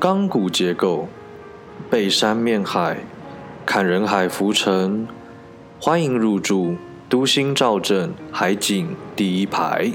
[0.00, 1.08] 钢骨结构，
[1.90, 2.98] 背山面海，
[3.66, 5.06] 看人海浮沉。
[5.80, 6.76] 欢迎入住
[7.08, 9.92] 都心兆镇海景第一排。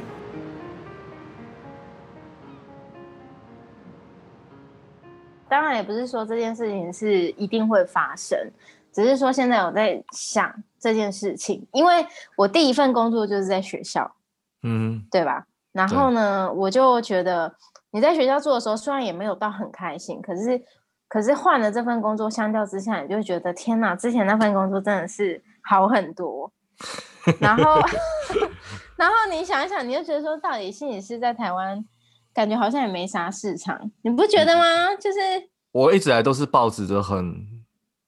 [5.50, 8.38] 当然，也不是说这件事情是一定会发生，
[8.92, 12.06] 只是说现在我在想这件事情，因为
[12.36, 14.16] 我第一份工作就是在学校，
[14.64, 15.46] 嗯，对吧？
[15.72, 17.54] 然后呢，我就觉得
[17.94, 20.62] 你在学校做的时候，虽然也没有到很开心，可是
[21.08, 26.52] 可是换了这份工作，相较之下，你就会觉得天哪，之前那份工作真的是好很多。
[27.40, 27.80] 然后，
[28.98, 31.86] 然后你想一想，你就觉得说，到底心理师在台湾？
[32.34, 34.96] 感觉好像也没啥市场，你不觉得吗？
[34.96, 35.20] 就是
[35.72, 37.46] 我一直来都是抱着很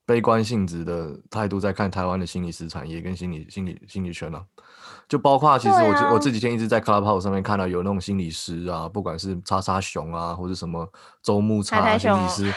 [0.04, 4.44] 悲观性质的态度在看台湾的心理师产业跟心理心理心理圈了，
[5.08, 10.88] 就包括其实我我这几天一直在 Clubhouse 上面看到有那种心理师啊，不管是叉叉熊啊，或者什么
[11.22, 12.54] 周木叉心理师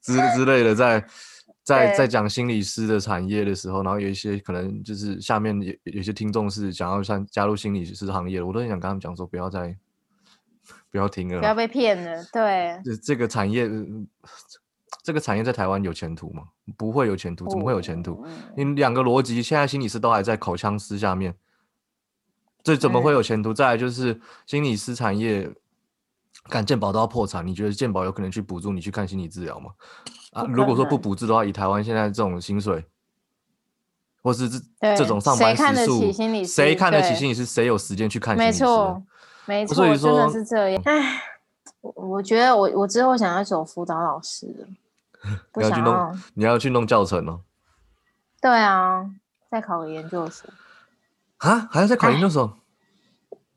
[0.00, 1.04] 之 之类的，在
[1.62, 9.76] 在在讲心理师的产业的时候，然后有一些可能就是下面有有些听众是想要像加入心理师行业的，我都很想跟他们讲说，不要再
[10.90, 12.24] 不要听了，不要被骗了。
[12.32, 13.68] 对，这这个产业，
[15.06, 16.42] 这个产业在台湾有前途吗？
[16.76, 18.26] 不会有前途，怎么会有前途？
[18.56, 21.32] 你两个逻辑，现在心理师都还在口腔师下面，
[22.64, 23.54] 这怎么会有前途？
[23.54, 25.48] 再来就是心理师产业，
[26.48, 29.70] 看健保都要破产，你觉得健保有可能去补助你去看心理治疗吗？
[30.32, 32.84] 啊，如果说不补助的话，以台湾现在这种薪水，
[34.24, 34.58] 或是这
[34.96, 36.12] 这种上班时数，
[36.44, 37.46] 谁看得起心理师？
[37.46, 38.64] 谁有时间去看心理师？
[38.64, 39.04] 没错，
[39.46, 40.82] 没错，真的是这样。
[40.84, 41.22] 唉，
[41.80, 44.66] 我我觉得我我之后想要走辅导老师
[45.54, 47.40] 你要去弄，你要去弄教程哦。
[48.40, 49.10] 对啊，
[49.50, 50.48] 再考个研究所。
[51.38, 52.56] 啊，还要再考研究所？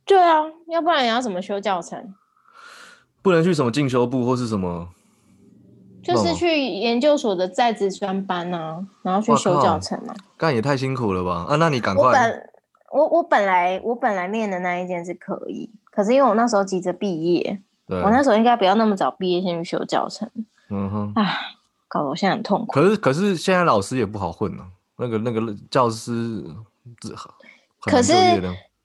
[0.06, 2.14] 对啊，要不然你要怎么修教程？
[3.22, 4.90] 不能去什么进修部或是什么？
[6.02, 10.16] 就是去研究所的在职专班啊，然后去修教程嘛。
[10.38, 11.46] 干也太辛苦了吧？
[11.50, 12.06] 啊，那你赶快。
[12.06, 12.50] 我本
[12.92, 20.32] 我我本来我本来念的那一件是可以，可是因为我那时候急着毕业，我那时候应该不要那么早毕业，先去修教程。
[20.70, 21.14] 嗯哼。
[21.16, 21.38] 唉，
[21.90, 22.72] 搞得我现在很痛苦。
[22.72, 26.42] 可是可是现在老师也不好混了，那个那个教师，
[27.82, 28.14] 可是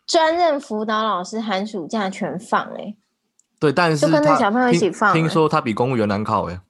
[0.06, 2.96] 专任辅导老师寒暑假全放哎。
[3.60, 5.12] 对，但是就跟着小朋友一起放。
[5.14, 6.60] 听说他比公务员难考哎。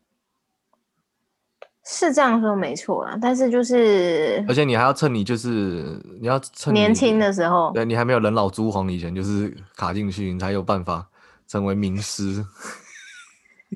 [1.87, 11.06] 是这样说没错啦，但是就是，而且你还要趁你就是你要趁年轻的时候，对你还没有人老珠黄以前，就是卡进去，你才有办法
[11.47, 12.43] 成为名师。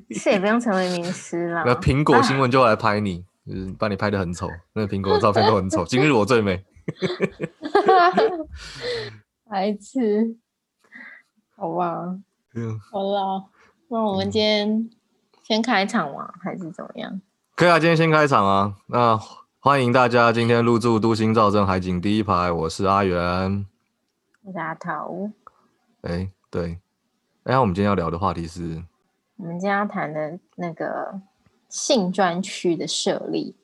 [0.11, 5.83] 是也不用成为名师啦，那苹果新闻就来拍你，就是把你拍的很丑，那个苹果的照片都很丑。
[5.85, 6.63] 今日我最美，
[9.49, 10.35] 白痴，
[11.55, 12.15] 好吧，
[12.53, 13.45] 嗯，好了，
[13.89, 14.89] 那我们今天
[15.43, 17.21] 先开场嘛，还是怎么样？
[17.55, 18.75] 可以啊，今天先开场啊。
[18.87, 19.19] 那
[19.59, 23.65] 欢迎大家今天入住都心造镇海景第一排，我是阿元，
[24.43, 25.29] 我是阿桃。
[26.03, 26.79] 哎，对，
[27.43, 28.81] 哎，我们今天要聊的话题是，
[29.39, 31.17] 我们今天要谈的那个
[31.69, 33.55] 性专区的设立。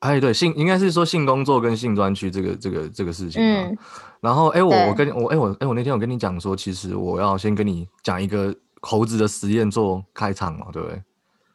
[0.00, 3.40] 哎，对，性应该是说性工作跟性专区这个这个这个事情。
[3.40, 3.78] 嗯。
[4.20, 11.02] 然后，哎，我我跟我哎我哎我那天我跟你讲说，其实我要先跟你讲一个猴子的实验做开场嘛，对不对？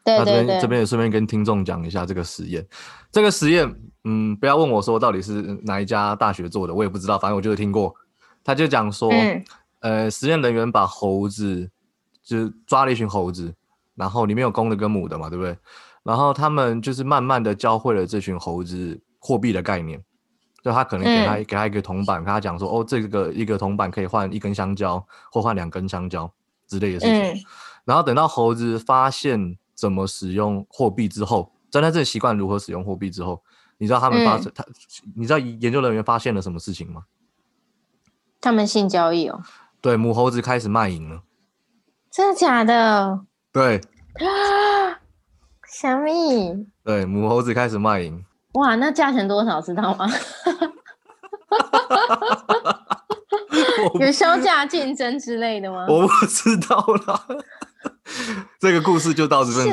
[0.06, 2.66] 那这边这边也顺便跟听众讲一下这个实验。
[3.12, 3.70] 这个实验，
[4.06, 7.94] 嗯，不要问我说到底是哪一家大学做的，我也不知道，反正我就是听过。
[8.44, 9.12] 他就讲说，
[9.82, 11.70] 呃，实验人员把猴子
[12.24, 13.54] 就是抓了一群猴子，
[13.96, 15.58] 然后里面有公的跟母的嘛，对不对？
[16.04, 20.04] 然后他们就是慢慢的教会了这群猴子货币的概念，
[20.64, 26.32] 就他可能给他给他一个铜板，跟他讲说，哦，这个一个铜板可以换一根香蕉，或换两根香蕉
[26.68, 27.44] 之类的事情。
[27.86, 29.58] 然后等到猴子发现。
[29.74, 33.42] 怎么使用货币之后，在他这习惯如何使用货币之后，
[33.80, 34.64] 你知道他们发生他，
[35.16, 37.06] 你知道研究人员发现了什么事情吗？
[38.40, 39.42] 他们性交易哦。
[39.80, 41.24] 对，母猴子开始卖淫了。
[42.12, 43.22] 真的假的？
[43.54, 43.78] 对。
[44.16, 45.00] 啊！
[45.68, 46.68] 小米。
[46.84, 48.24] 对，母猴子开始卖淫。
[48.54, 50.08] 哇，那价钱多少知道吗？
[54.00, 55.86] 有销价竞争之类的吗？
[55.88, 56.78] 我不知道
[57.08, 57.26] 啦。
[58.60, 59.66] 这个故事就到这边。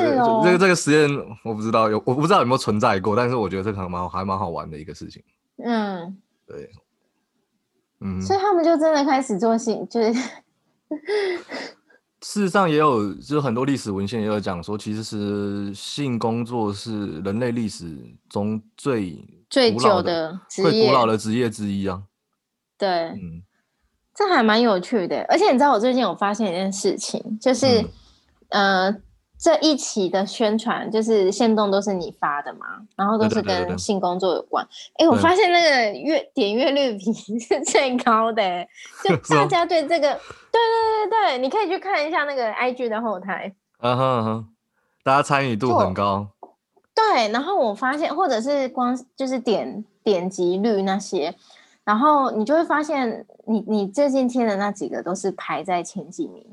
[0.43, 1.09] 这个这个实验
[1.43, 5.21] 我不知道有，我不知道有没有存在过，但是我觉得这可能蛮还蛮好玩的一个事情。
[5.63, 6.17] 嗯，
[6.47, 6.71] 对，
[7.99, 10.13] 嗯，所以他们就真的开始做性，就是
[12.21, 17.97] 事实上也有，就是很多历史文献也有讲说，其实是性工作是人类历史
[18.29, 22.03] 中最最久的、最古老的职业之一啊。
[22.77, 23.43] 对，嗯，
[24.13, 25.25] 这还蛮有趣的。
[25.29, 27.85] 而且你知道，我最近有发现一件事情，就是。
[28.49, 28.95] 呃。
[29.41, 34.67] 这一期的宣传就是线动都是你发的嘛，然后都是跟性工作有关。
[34.97, 38.67] 哎，我发现那个月点阅率比 是最高的，
[39.01, 40.13] 就 大家对这个，
[40.51, 43.55] 对对对对，你可以去看一下那个 IG 的后台。
[43.79, 44.47] 嗯哼哼，
[45.05, 46.27] 大家参与度很高。
[46.93, 51.33] 对，然后我发现，或者是光就是点点击率那些，
[51.85, 56.45] 然后你就会发现，你你最近贴的那几个都是排在前几名。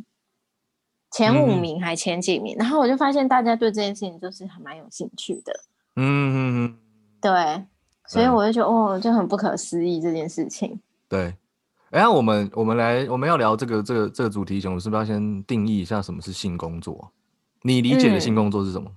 [1.16, 5.52] 前五名还前几名，然后我就发现大家对这件事情就是还蛮有兴趣的。
[5.96, 6.36] 嗯嗯
[6.66, 6.76] 嗯，
[7.22, 7.64] 对，
[8.06, 10.78] 所以我就觉得哦，就很不可思议这件事情。
[11.08, 11.34] 对，
[11.88, 17.10] 哎，我们我们来我们要聊这个这个这个主题前，我是不是要先定义一下什么是性工作？
[17.62, 18.90] 你理解的性工作是什么？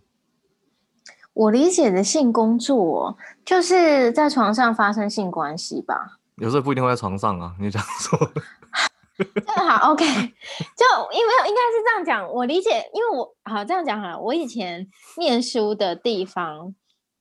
[1.31, 6.19] 我理解的性工作就是在床上发生性关系吧。
[6.35, 8.19] 有时候不一定会在床上啊，你这样说。
[9.45, 14.87] 这好，OK，就因为应该是这样讲，我理解，因为我好这样讲哈，我以前
[15.17, 16.73] 念书的地方，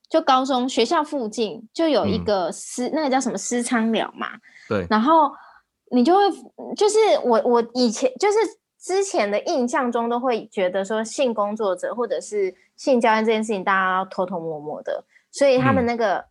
[0.08, 4.28] 就高中学校附近就有一个私，那个叫什么私仓寮嘛，
[4.68, 5.32] 对，然后
[5.90, 6.30] 你就会，
[6.76, 8.38] 就是我我以前就是
[8.78, 16.24] 之前的印象中都会觉得说性工作者或者是性交易这件事情，大家要偷偷摸摸的，所以他们那个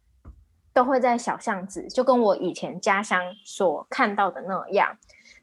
[0.74, 4.98] 都会在小巷子，就跟我以前家乡所看到的那样。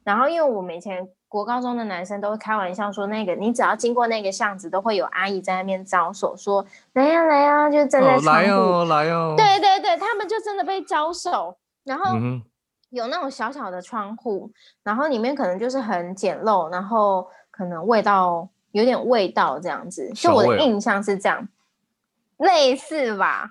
[0.05, 9.35] 然后，因为我们以前国高中的男生都会开玩笑说，那个你只要经过那个巷子，都会有阿姨在那边招手，说来呀来呀，就站在窗户，来哦来哦。
[9.37, 11.56] 对对对，他们就真的被招手。
[11.85, 12.17] 然后
[12.91, 14.51] 有那种小小的窗户，
[14.83, 20.11] 然后里面可能就是很简陋，然后可能味道有点味道这样子。
[20.15, 21.49] 就我的印象是这样，
[22.39, 23.51] 类似吧？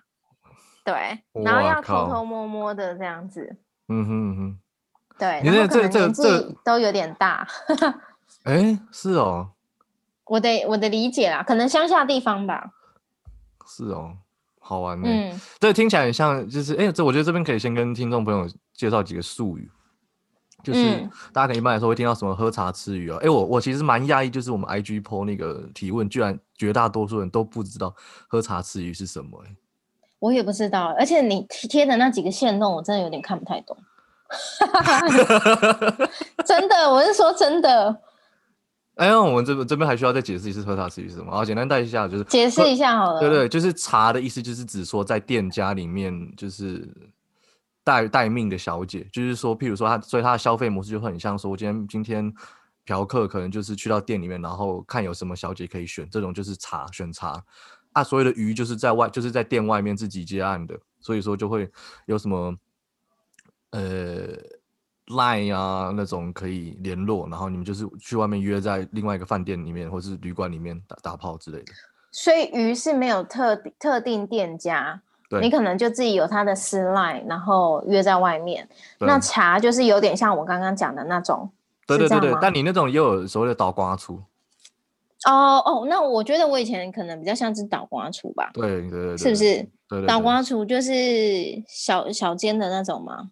[0.85, 3.57] 对，然后要偷偷摸摸的这样子。
[3.87, 4.59] 嗯哼哼。
[5.23, 7.47] 对，你这这这这都有点大。
[8.43, 9.51] 哎，是哦。
[10.25, 12.71] 我的我的理解啦，可能乡下地方吧。
[13.65, 14.17] 是哦，
[14.59, 15.07] 好玩呢。
[15.07, 19.71] 嗯，对，听起来很像，就是哎，这我觉得这边可以先跟听众朋友介绍几个术语，
[20.61, 23.17] 就是大家可能一般来说会听到什么喝茶吃鱼啊。
[23.21, 27.95] 哎，我我其实蛮讶异，就是我们 IG PO 那个提问，居然绝大多数人都不知道
[28.27, 29.41] 喝茶吃鱼是什么。
[29.47, 29.55] 哎，
[30.19, 33.77] 我也不知道，而且你贴的那几个线弄，我真的有点看不太懂。
[36.45, 38.01] 真的，我是说真的。
[38.95, 41.31] 哎呀，我们这边这边还需要再解释一次喝茶是什么？
[41.31, 43.19] 好，简单带一下，就是解释一下好了。
[43.19, 46.87] 对对，就是茶的意思，就是指说在店家里面，就是
[47.83, 52.31] 待待命的小姐，就是说，譬如说他，所以他的消费模式就很像说，我今天今天
[52.85, 57.43] 嫖客可能就是去到店里面，然后看有什么小姐可以选，这种就是茶选茶。
[57.93, 61.67] 啊，所有的鱼就是在外，就是在店外面自己接案的，所以说就会
[62.05, 62.55] 有什么。
[63.73, 64.27] 呃
[65.07, 71.73] ，line 啊那种可以联络，然后你们就是去外面约在另外一个饭店里面或是旅馆里面打打炮之类的。
[72.11, 75.01] 所以鱼是没有特特定店家，
[75.41, 78.69] 你可能就自己有他的私 line，然后约在外面。
[78.99, 81.49] 那茶就是有点像我刚刚讲的那种，
[81.87, 82.37] 对对对对。
[82.39, 84.21] 但你那种又有所谓的倒瓜厨。
[85.25, 88.51] 哦哦，那我觉得我以前可能比较像是倒瓜厨吧。
[88.53, 89.67] 对对对，是不是？
[89.89, 90.91] 对倒瓜厨就是
[91.67, 93.31] 小小间的那种吗？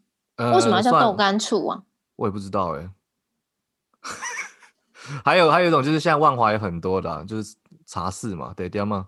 [0.54, 1.84] 为什么要叫豆干醋啊？
[2.16, 2.90] 我也不知道哎。
[5.26, 7.56] 还有还有一种就是现在万华有很多的，就是
[7.86, 9.08] 茶室嘛，对对吗？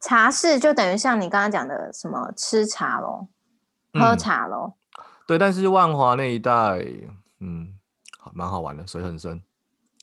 [0.00, 3.28] 茶室就等于像你刚刚讲的什么吃茶咯，
[3.94, 4.76] 喝茶咯。
[5.26, 6.52] 对，但是万华那一带，
[7.40, 7.74] 嗯，
[8.32, 9.42] 蛮好玩的，水很深。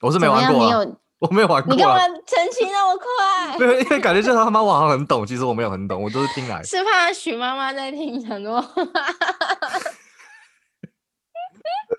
[0.02, 0.60] 我是没玩过，
[1.20, 1.74] 我没有玩过。
[1.74, 3.58] 你干嘛澄清那么快？
[3.58, 6.62] 对，因为感觉就是他妈网上很懂，其实我没有很懂，我都是听来。
[6.64, 8.60] 是怕许妈妈在听很多。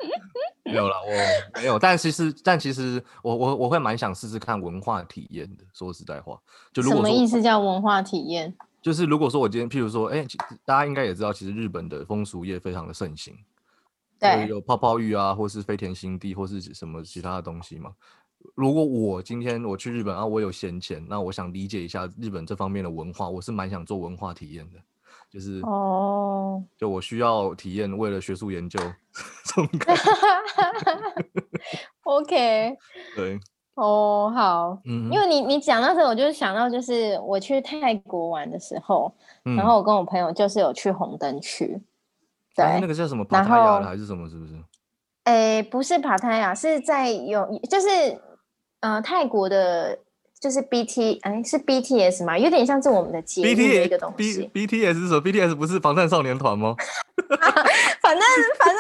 [0.65, 1.79] 没有了，我没有。
[1.79, 5.65] 但其实，但其实，我我我会蛮想试试看文化体验的。
[5.73, 6.41] 说实在话，
[6.73, 8.55] 就如果什么意思叫文化体验？
[8.81, 10.27] 就是如果说我今天，譬如说，哎，
[10.65, 13.35] 大家应该也知道，其实日本的风俗业非常的盛行，
[14.19, 17.93] 对，有泡泡浴啊，或是飞田新地，或是什么其他的东西嘛。
[18.55, 24.79] 如果我今天我去日本啊，我有闲钱，那我想理解一下日本这方面的文化，我是蛮想做文化体验的。
[25.35, 28.79] 就是哦，就我需要体验，为了学术研究
[29.45, 30.03] 这种感觉。
[32.05, 32.77] OK，
[33.17, 33.41] 对，
[33.75, 39.13] 哦，好，嗯，因为你你讲到这，我就想到就是我去泰国玩的时候，
[39.43, 41.83] 然后我跟我朋友就是有去红灯区，
[42.55, 44.55] 对，那个叫什么帕塔亚还是什么，是不是？
[45.25, 47.89] 哎，不是帕塔亚，是在有就是
[48.79, 49.99] 呃泰国的。
[50.45, 52.39] 就是 B T 哎，是 B T S 吗？
[52.39, 54.43] 有点像是我们的节目的一个东西。
[54.53, 56.77] B B T S 是什么？B T S 不是防弹少年团吗？
[58.03, 58.23] 反正
[58.59, 58.79] 反正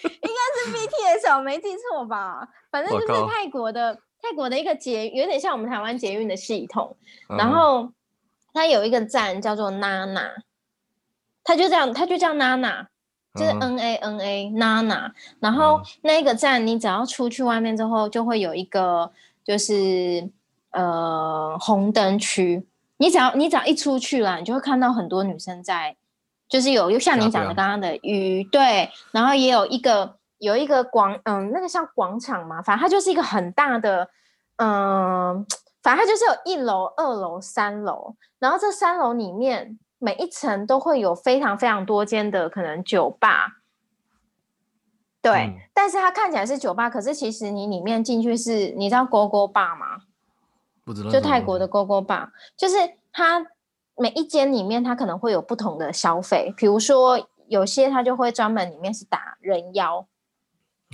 [0.00, 2.48] 应该是 B T S，我没记错吧？
[2.70, 6.96] 反正就是泰国的泰国的一个捷，有点像我们台湾捷运的系统，
[7.28, 7.90] 然后
[8.54, 10.32] 它有一个站叫做娜娜，
[11.44, 12.88] 它就这样，它就叫娜娜，
[13.34, 19.12] 就是 N A N A Nana，，然后那个站你只要出去外面之后，就会有一个
[19.44, 20.30] 就是
[20.74, 25.96] 呃红灯区，你只要你只要一出去了，你就会看到很多女生在，
[26.48, 30.18] 就是有又像你讲的刚刚的鱼对，然后也有一个。
[30.38, 34.10] 有一个广，嗯，那个像广场嘛，反正它就是一个很大的，
[34.56, 35.46] 嗯，
[35.82, 43.60] 反正它就是有一楼、二楼、三楼，然后这三楼里面每一层都会有非常非常多间的可能酒吧，
[45.22, 50.00] 对，但是它看起来是酒吧，可是其实你里面进去是，你知道勾勾吧吗？
[50.84, 52.76] 不知道，就泰国的勾勾吧，就是
[53.12, 53.44] 它
[53.96, 60.06] 每一间里面它可能会有不同的消费，比如说有些它就会专门里面是打人妖。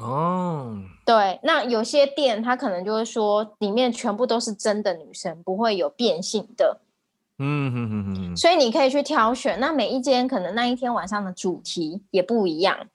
[0.01, 6.81] 哦，对，那有些店它可能就会说，里面全部都是真的女生，不会有变性的。
[7.39, 9.59] 嗯哼哼哼，所以你可以去挑选。
[9.61, 12.87] 那每一间可能那一天晚上的主题也不一样。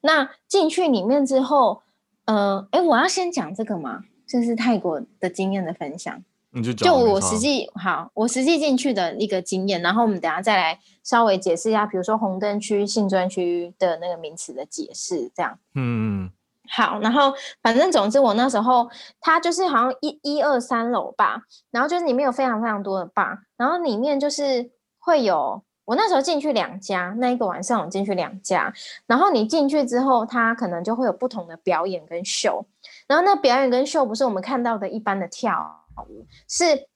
[0.00, 1.82] 那进去里面之后，
[2.26, 4.02] 呃，哎，我要先讲这个吗？
[4.26, 6.22] 这是泰国的经验的分享。
[6.52, 15.58] 你就就我实际好，我实际进去的一个经验，然后我们等下再来稍微解释一下，比如说红灯区、性专区的那个名词的解释，这样。
[15.74, 16.30] 嗯。
[16.68, 18.88] 好，然后反正总之我那时候
[19.20, 28.72] 它就是好像一一二三楼吧，然后就是里面有非常非常多的吧，然后里面就是会有我那时候进去两家，那一个晚上我进去两家，
[29.06, 32.64] 然后你进去之后，它可能就会有不同的表演跟秀，
[33.06, 36.88] 然后那表演跟秀不是我们看到的一般的跳舞，是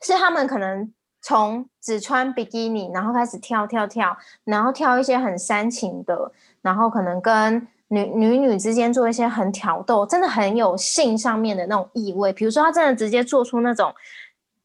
[0.00, 7.68] 是他们可能从只穿比基尼，然后开始跳跳跳，然后跳一些很煽情的，然后可能跟。
[7.88, 12.32] 女女女之间做一些很挑逗，真的很有性上面的那种意味。
[12.32, 13.94] 比如说，他真的直接做出那种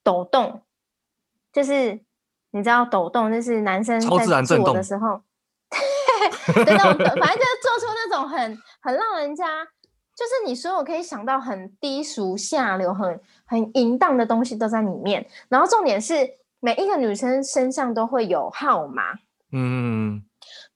[0.01, 0.61] 抖动，
[1.51, 1.99] 就是
[2.51, 4.07] 你知道抖动，就是男生在
[4.43, 5.21] 做的时候，
[6.55, 9.45] 对那种，反正就是做出那种很很让人家，
[10.15, 15.25] 就是你所有可以想到很低俗下流、很很淫荡的东西都在里面。
[15.49, 16.13] 然后重点是
[16.59, 19.03] 每一个女生身上都会有号码，
[19.51, 20.21] 嗯，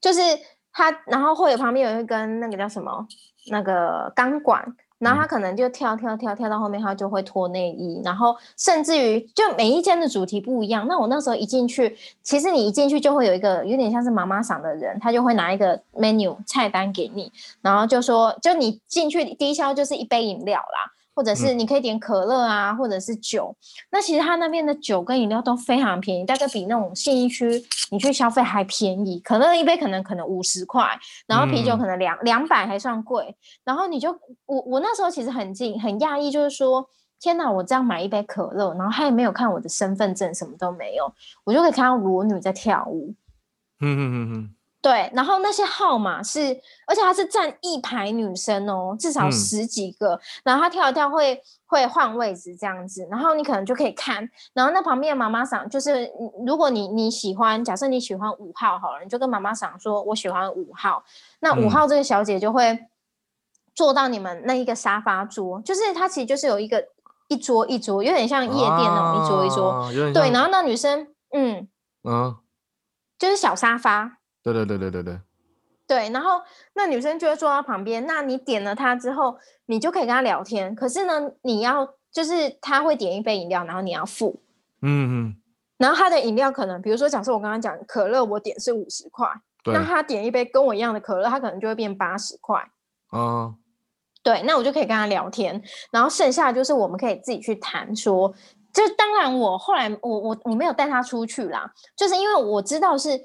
[0.02, 0.22] 就是。
[0.74, 3.06] 她然后会有旁边有一根那个叫什么
[3.50, 4.64] 那个钢管，
[5.00, 10.88] 然后他可能就跳跳跳跳到后面，他就会脱内衣，然后甚至于就每一间的主题不一样。
[10.88, 17.30] 那我那时候一进去，其实你一进去就会有一个有点像是妈妈嗓的人，他就会拿一个 menu 菜单给你，
[17.62, 20.94] 然后就说就你进去第一消就是一杯饮料啦。
[21.22, 23.56] 或者是你可以点可乐啊，或者是酒。
[23.92, 29.20] 那其实他那边的酒跟饮料都非常便宜，大概比那种信义区你去消费还便宜。
[29.20, 30.84] 可乐一杯可能可能五十块，
[31.28, 33.36] 然后啤酒可能两两百还算贵。
[33.64, 34.10] 然后你就
[34.48, 41.14] 我我那时候其实很近很讶异，就是说天哪，我这样买一杯可乐，然后他也没有看我的身份证，什么都没有，
[41.44, 43.14] 我就可以看到裸女在跳舞。
[43.80, 44.56] 嗯嗯嗯嗯。
[44.82, 46.40] 对，然后那些号码是，
[46.88, 56.12] 而且他是站一排女生哦，至少十几个，然后他跳一跳会会换位置这样子，然后你可能就可以看，然后那旁边的妈妈桑就是，
[56.48, 61.04] 如果你你喜欢，假设你喜欢五号好了，你就跟妈妈桑说，我喜欢五号，
[61.42, 62.88] 那五号这个小姐就会
[63.76, 66.84] 坐到你们那一个沙发桌，就是它其实就是有一个
[67.28, 71.68] 一桌一桌，有点像夜店那种一桌一桌，对，然后那女生，嗯
[72.04, 72.36] 嗯，
[73.20, 74.18] 就是小沙发。
[74.44, 75.20] 对对对对对对，
[75.88, 76.42] 对，然后
[76.74, 80.74] 那女生就会坐到旁边，那你点了她之后，你就可以跟她聊天。
[80.74, 84.42] 可是呢，你要就是她会点一杯饮料，然后你要付，
[84.82, 85.36] 嗯嗯，
[85.78, 89.28] 然后她的饮料可能，比如说假设我刚刚讲可乐，我点是五十块，
[89.66, 92.60] 那她点一杯跟我一样的可乐，她可能就会变八十块，
[93.12, 93.56] 哦，
[94.24, 98.34] 对，那我就可以跟她聊天，然后剩下就是我们可以自己去谈说，
[98.74, 103.22] 就当然我后来我我我没有带他出去啦，就是因为我知道是。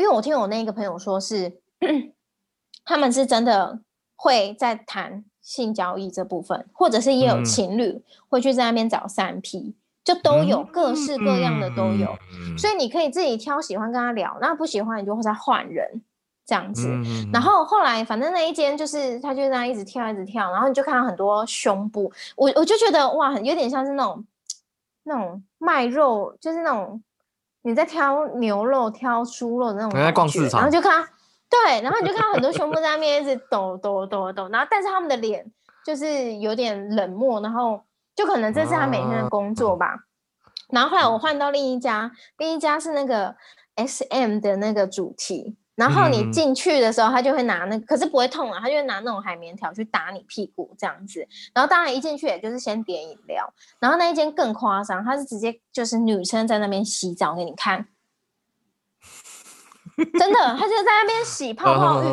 [0.00, 1.60] 因为我听我那个朋友说，是
[2.84, 3.80] 他们是真的
[4.16, 12.16] 会在谈性交易这部分，或者是也有情侣会去在那边找三 P，就都有各式各样的都有，
[12.56, 16.02] 所以你可以自己挑喜欢跟他聊，那不喜欢你就会再换人
[16.46, 16.88] 这样子。
[17.30, 24.24] 然后后来反正那一间就是他就在那一直跳一直跳，然后你就看到很多胸部，我我就觉得哇，有点像是那种
[25.02, 27.02] 那种卖肉，就是那种。
[27.62, 29.90] 你在挑牛肉、挑猪肉那种
[30.60, 31.06] 然后就看，
[31.48, 35.44] 对，然后你就看到很多胸部在那边一直抖抖抖抖，然后但是他们的脸
[35.84, 37.82] 就是有点冷漠，然后
[38.14, 39.94] 就可能这是他每天的工作吧。
[40.68, 43.34] 然后后来我换到另一家，另一家是那个
[43.74, 51.26] S M 的那个主题，然后你进去的时候，他就会拿那，可是不会痛啊，他就会拿那种海绵条去打你屁股这样子。
[51.54, 57.88] 然后当然一进去也就是先点饮料，然后那一间更夸张，他是直接就是女生在那边洗澡给你看，
[59.96, 62.06] 真的，他就在那边洗泡泡浴，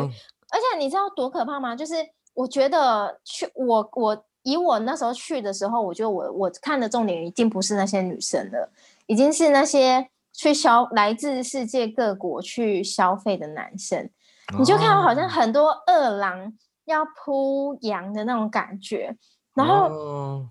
[0.50, 1.76] 而且你知道多可怕吗？
[1.76, 1.94] 就是
[2.32, 8.72] 我觉得去我我以我那时候去的时候，我觉得我我看的重点已经不是那些女生了，
[9.04, 10.08] 已经是那些。
[10.38, 14.08] 去消来自世界各国去消费的男生，
[14.56, 16.52] 你就看到好像很多饿狼
[16.84, 19.16] 要扑羊的那种感觉，
[19.52, 20.48] 然后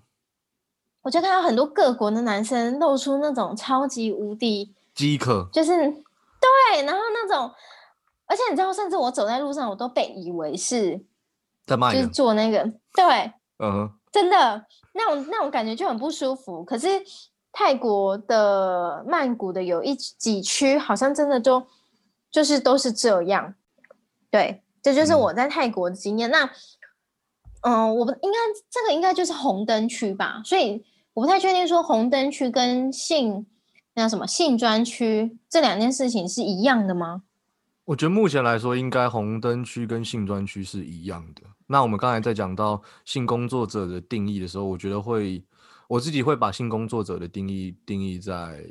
[1.00, 7.50] 我就看到很多各国的男生露出那种超级无敌饥渴，就是对，然后那种，
[8.26, 11.02] 而且你知道，甚至我走在路上，我都被以为是
[11.64, 12.62] 在卖，就是做那个，
[12.94, 16.88] 对，嗯，真的那种那种感觉就很不舒服，可是。
[17.58, 21.66] 泰国的曼谷的有一几区，好像真的就
[22.30, 23.52] 就是都是这样。
[24.30, 26.30] 对，这就是我在泰国的经验。
[26.30, 26.48] 那，
[27.62, 28.38] 嗯，我不应该
[28.70, 30.40] 这个应该就是红灯区吧？
[30.44, 30.84] 所以
[31.14, 33.44] 我不太确定说红灯区跟性
[33.94, 37.22] 那什么性专区这两件事情是一样的吗？
[37.86, 41.42] 我觉得目前来说，应该红灯区跟性专区是一样的。
[41.66, 45.42] 那我们刚才在讲到性工作者的定义的时候，我觉得会。
[45.88, 48.62] 我自己会把性工作者的定义定义在，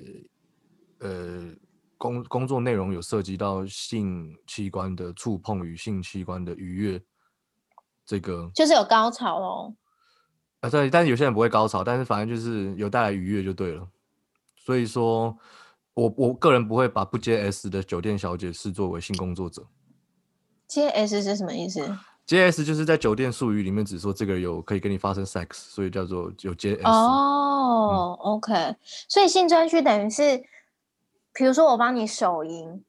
[1.00, 1.52] 呃，
[1.98, 7.02] 工工作内容有涉及到性器官的触碰与性器官的愉悦，
[8.06, 9.76] 这个就是有高潮哦。
[10.60, 13.88] 啊，对，但是有些人不会高潮，但是反正就是有带来愉悦就对了。
[14.56, 15.36] 所以说，
[15.96, 19.68] 我我个人不会把不接 S 的酒店小姐视作为性工作者。
[20.68, 21.98] 接 S 是什么意思
[22.28, 22.64] ？J.S.
[22.66, 26.84] 就是在酒店术语里面只说这个有可以跟你发生 sex，所以叫做有 J.S.
[26.84, 28.76] 哦，OK，
[29.08, 30.44] 所以性专区等于是，
[31.34, 32.84] 比如说我帮你手淫，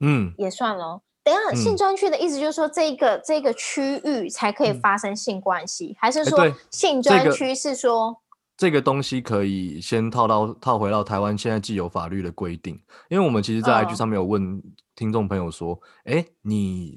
[0.00, 1.02] 嗯，也算咯。
[1.22, 6.38] 等下，性专区的意思就是说这个这个区域才可以发生性关系，还是说
[6.70, 8.22] 性专区是说
[8.56, 12.80] 这个东西可以先套到套回到台湾现在既有法律的规定？
[13.10, 14.62] 因为我们其实，在 IG 上面有问
[14.96, 16.96] 听众朋友说，哎，你。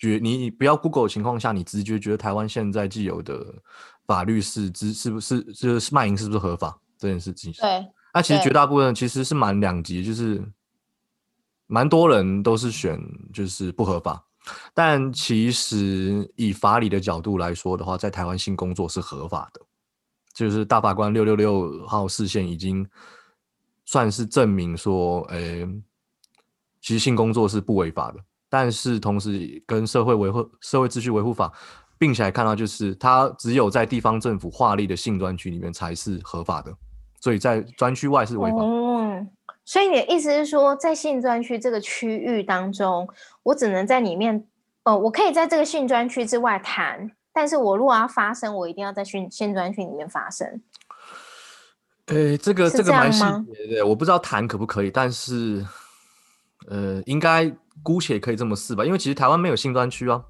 [0.00, 3.54] 觉你不要 Google 的情况下，你直觉觉得台湾现在既有的
[4.06, 7.52] 法律是知是不是就是卖淫是不是合法这件事情？
[7.52, 10.42] 对，那其实绝大部分其实是蛮两极，就是
[11.66, 12.98] 蛮多人都是选
[13.30, 14.24] 就是不合法，
[14.72, 19.60] 但其实以法理的角度来说的话，在台湾性工作是合法的，
[20.32, 22.88] 就是大法官六六六号视线已经
[23.84, 25.68] 算是证明说，诶，
[26.80, 28.18] 其实性工作是不违法的。
[28.50, 31.52] 但是同时跟社会维护、社会秩序维护法
[31.96, 36.74] 并起来看到，就是它只有在地方政府划立的性专区里面才是合法的，
[37.20, 38.56] 所以在专区外是违法。
[38.58, 39.30] 嗯，
[39.64, 43.08] 所以你的意思是说，在性专区这个区域当中，
[43.44, 44.44] 我只能在里面，
[44.82, 50.60] 呃，我可以在这个性专区之外谈，但是我如果要发生，我一定要在性性专区里面发生。
[52.06, 55.64] 呃，这个这个蛮细节的，我不知道谈可不可以，但是
[56.66, 57.54] 呃，应该。
[57.82, 60.24] 姑且可以这么试吧，因为其实台湾没有性专区啊。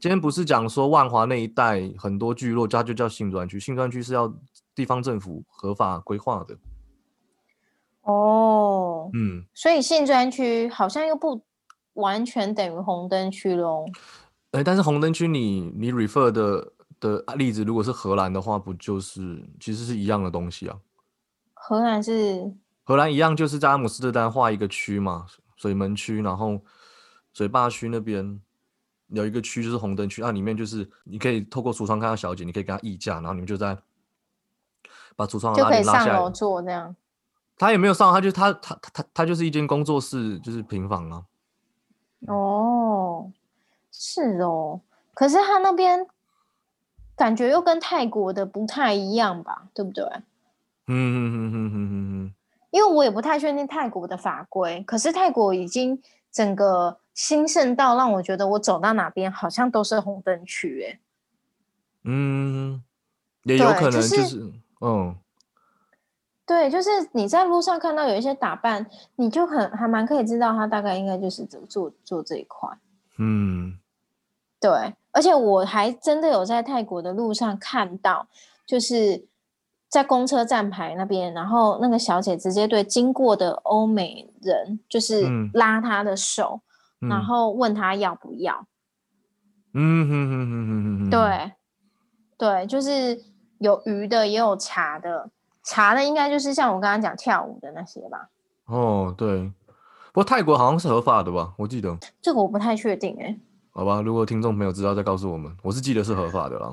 [0.00, 3.60] 今天不是讲说万华那一带很多聚落，它就叫性专区。
[3.60, 4.34] 性专区是要
[4.74, 6.56] 地方政府合法规划的。
[8.02, 11.40] 哦，嗯，所以性专区好像又不
[11.92, 13.86] 完全等于红灯区喽。
[14.50, 20.76] 哎，但是红灯区你你 refer 的的例子，如果是荷兰的话，不就是其实是一样的东西啊？
[21.52, 22.52] 荷兰是
[22.82, 26.60] 荷兰一样，就是在阿姆斯特丹划一个区嘛，水门区，然后。
[27.34, 28.40] 水坝区那边
[29.08, 33.76] 有一个区，就是红灯区，那里面就是你可以透过橱窗看到小姐，你可以跟她议价，然后你们就在
[35.16, 36.94] 把橱窗就可以上楼坐这样。
[37.58, 41.24] 他也没有上，他就他他他他就是一间工作室，就是平房啊。
[42.28, 43.30] 哦，
[43.92, 44.80] 是哦，
[45.12, 46.06] 可是他那边
[47.16, 50.04] 感觉又跟泰国的不太一样吧，对不对？
[50.86, 52.34] 嗯嗯嗯嗯嗯嗯。
[52.70, 56.98] 因为我也不太确定泰国的法规，可是泰国已经整个。
[57.14, 60.98] 兴盛到让我觉得我走到哪边好像都是红灯区，哎，
[62.02, 62.82] 嗯，
[63.44, 65.16] 也有可能就是，嗯，
[66.44, 72.68] 对，就是你在路上看到有一些打扮，你就很还蛮可以知道他大概应该就是做做做这一块，
[73.18, 73.78] 嗯，
[74.58, 78.26] 对，而且我还真的有在泰国的路上看到，
[78.66, 79.24] 就是
[79.88, 86.60] 在公车站牌那边，然后那个小姐直接对经过的欧美人就是拉他的手。
[87.08, 88.66] 然后问他要不要，
[89.72, 91.52] 嗯哼哼哼哼哼，对，
[92.36, 93.20] 对，就是
[93.58, 95.30] 有鱼的也有茶的，
[95.62, 98.28] 茶的应该就是像我刚刚讲跳舞的那些吧。
[98.66, 99.52] 哦，对，
[100.12, 101.54] 不过泰国好像是合法的吧？
[101.58, 103.36] 我记得这个我不太确定哎。
[103.70, 105.54] 好吧，如果听众朋友知道再告诉我们。
[105.62, 106.72] 我是记得是合法的啦。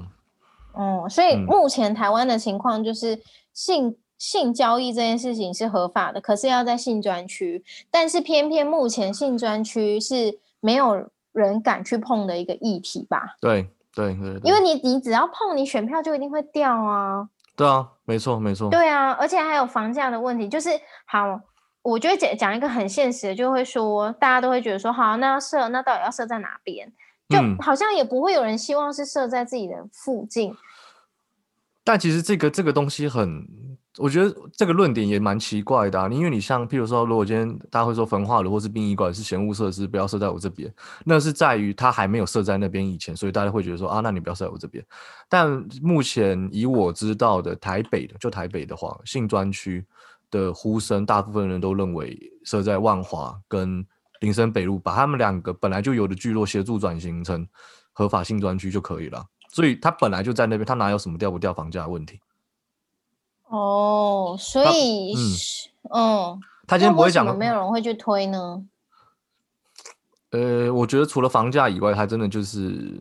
[0.74, 3.20] 哦，所以目前台湾的情况就是
[3.54, 13.36] 性性交易这件事情是合法的，可是要在性专区，但是偏偏目前性专区是没有人敢去碰的一个议题吧？
[13.42, 17.28] 对对对，因为你你只要碰，你选票就一定会掉啊。
[17.56, 18.70] 对啊，没错没错。
[18.70, 20.70] 对啊，而且还有房价的问题，就是
[21.06, 21.42] 好。
[21.84, 26.94] 我觉得讲讲一个很现实的，就会说大家都会觉得说，好，那要设，那到底要设在哪边？
[27.28, 30.56] 就好像也不会有人希望是设在自己的附近。
[31.84, 33.48] 但其实这个这个东西很，
[33.98, 40.74] 我觉得这个论点也蛮奇怪的啊，因为你像譬如说，如果今天大家会说焚化炉或是殡仪馆是闲物设施，不要设在我这边，
[41.06, 44.86] 那是在于它还没有设在那边以前，所以大家会觉得说啊，那你不要设在我这边。
[45.28, 49.86] 但目前以我知道的台北的，就台北的话，性专区。
[50.32, 53.86] 的呼声，大部分人都认为设在万华跟
[54.22, 57.46] 林森北路，把他们两个本来就有的聚落协助转型成
[57.92, 59.22] 合法性专区就可以了。
[59.50, 62.18] 所以他本来就在那边，他哪有什么调不调房价的问题？
[63.52, 65.14] 哦，所以，
[65.94, 68.64] 嗯，他今天不会讲，没有人会去推呢？
[70.32, 72.98] 呃，我觉得除了房价以外，他真的就是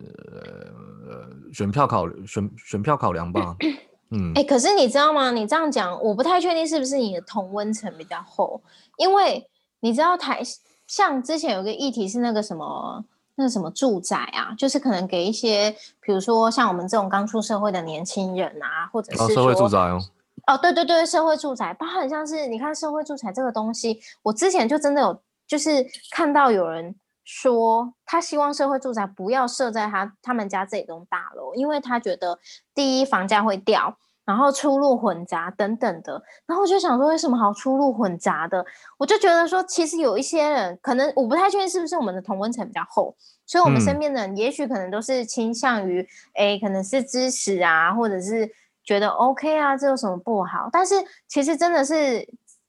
[1.09, 3.57] 呃选票考选选票考量吧。
[4.11, 5.31] 嗯，哎，可是你知道吗？
[5.31, 8.61] 你这样讲，我不太确定是不是你的同温层比较厚，
[8.97, 10.43] 因为你知道台
[10.89, 13.05] 像之前有个议题是那个什么，
[13.37, 20.03] 那个什么住宅啊，就是可能给一些，比如说像我们这种刚出社会的年轻人啊，或者是社会住宅哦，
[20.51, 26.95] 哦，对对对，社会住宅，包括很像是你看社会住宅这个东西，我之前就真的有就是看到有人。
[27.23, 32.37] 说他希望社会住宅不要设在他他们家这栋大楼，因为他觉得
[32.75, 36.21] 第一房价会掉，然后出入混杂等等的。
[36.45, 38.67] 然后我就想说，为什么好出入混杂的？
[38.99, 43.15] 我就觉得说，其实有一些人可能我不太确定是不是我们的同温层比较厚，
[43.47, 48.51] 所以我们身边的人也许可能都是倾向于，哎，可能是支持啊，或者是
[48.85, 50.69] 觉得 OK 啊，这有什么不好？
[50.73, 50.95] 但是
[51.29, 52.29] 其实真的是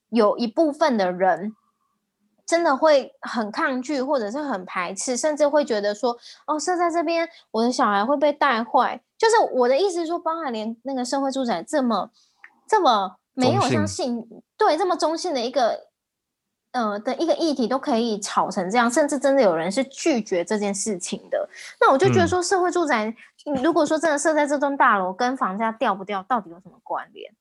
[0.10, 1.56] 有一部分的人。
[2.44, 12.10] 真的会很抗拒，或者是很排斥，甚至会觉得说：“哦，设在这边，我的小孩会被带坏。”就是我的意思说，包含连那个社会住宅这么
[12.68, 15.88] 这么没有相信，对这么中性的一个
[16.72, 21.50] 呃的一个议题都可以吵成这样，甚至真的有人是拒绝这件事情的。
[21.80, 23.14] 那我就觉得说，社会住宅
[23.64, 27.34] 如果说真的设在这栋大楼，跟房价掉不掉，到底有什么关联？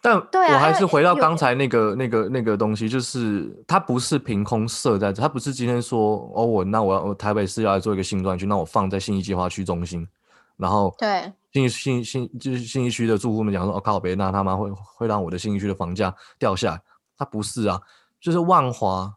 [0.00, 10.06] 但我还是回到刚才那个、那个、那个东西，就是它不是凭空设在这，它不是今天说哦，我那我要我台北市要来做一个新专区，那我放在信义计划区中心，
[10.56, 16.80] 然后对信信信就是信义区的住户们讲说，哦靠北，那他妈会会让我的信义区的房价掉下来？
[17.18, 17.82] 它不是啊，
[18.20, 19.16] 就是万华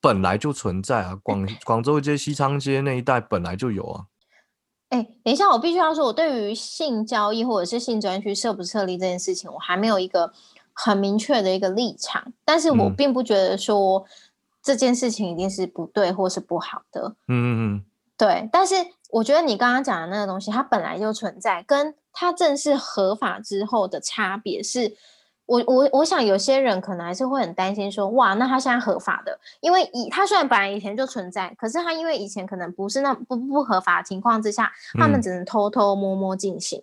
[0.00, 4.06] 本来就存在啊，广广州街、西昌街那一带本来就有啊。
[4.88, 10.32] 哎，等一下，我必须要说，我对于性交易或者是性专区设不设立这件事情，我还没有一个
[10.72, 12.32] 很明确的一个立场。
[12.44, 14.04] 但是我并不觉得说
[14.62, 17.14] 这件事情一定是不对或是不好的。
[17.28, 17.84] 嗯嗯嗯，
[18.16, 18.48] 对。
[18.52, 18.74] 但是
[19.10, 24.96] 我觉得你刚刚讲的那个东西，它本来就存在，跟它正式合法之后的差别是。
[25.46, 36.82] 我我我想有些人可能还是会很担心，说哇，那他现在合法的，因为以他虽然本来以前就存在，可是他因为以前可能不是那不不合法情况之下，他们只能偷偷摸摸进行，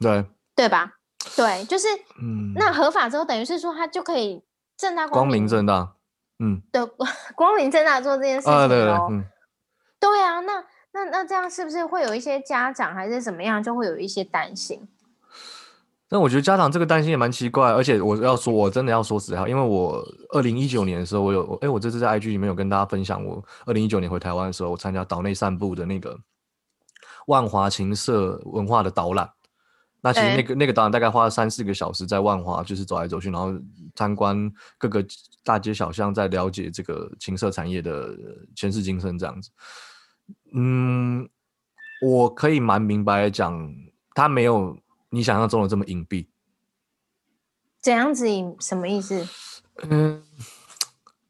[0.00, 0.24] 对。
[0.52, 0.92] 对吧？
[1.36, 1.88] 对，就是
[2.20, 4.42] 嗯，那合法之后，等于是说他就可以
[4.76, 5.94] 正大光明正大，
[6.38, 6.86] 嗯，的
[7.34, 8.68] 光明正大做这件事情哦，
[9.98, 14.86] 对啊，那那那这样是不是会有一些家长还是怎么样，就会有一些担心？
[16.12, 26.18] 那我觉得家长这个担心也蛮奇怪，而且我要说，我真的要说实话，因为我二零一九年的时候，我有，哎，我这次在 IG 里面有跟大家分享，我二零一九年回台湾的时候，我参加岛内散步的那个
[27.28, 29.30] 万华情社文化的导览。
[30.00, 33.54] 那其实那个那个导览大概花了三四个小时，在万华就是走来走去，然后
[33.94, 35.06] 参观各个
[35.44, 38.16] 大街小巷，在了解这个情色产业的
[38.56, 39.48] 前世今生这样子。
[40.54, 41.28] 嗯，
[42.04, 43.72] 我可以蛮明白的讲，
[44.12, 44.76] 他没有。
[45.10, 46.26] 你想象中的这么隐蔽？
[47.80, 48.56] 怎样子隐？
[48.60, 49.26] 什么意思？
[49.82, 50.22] 嗯，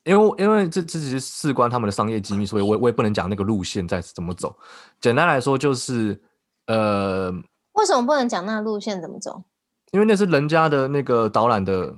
[0.05, 4.57] 因为因为这这只是事关他们的商业机密，所以我我也不能讲那个路线在怎么走。
[5.01, 6.21] 简单来说就是，
[6.67, 7.31] 呃，
[7.73, 9.43] 为什么不能讲那个路线怎么走？
[9.93, 11.95] 因为那是人家的那个导览的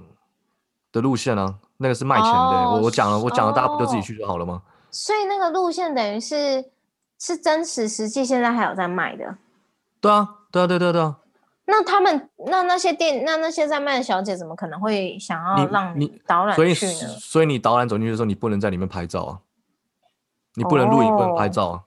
[0.92, 2.38] 的路线啊，那个是卖钱的。
[2.38, 4.62] 我我讲了，我讲了，大家不就自己去就好了吗？
[4.90, 6.62] 所以那个路线等于是
[7.18, 9.38] 是真实实际，现在还有在卖的。
[10.00, 11.16] 对啊，对啊，对对对啊。
[11.64, 17.08] 那他们那那些店那那些在卖的小姐怎么可能会想要让你导览所以去呢？
[17.20, 19.40] 所以你导览走进去的时候，你不能在里面拍照啊，
[20.54, 21.84] 你不能录影，不能拍照啊。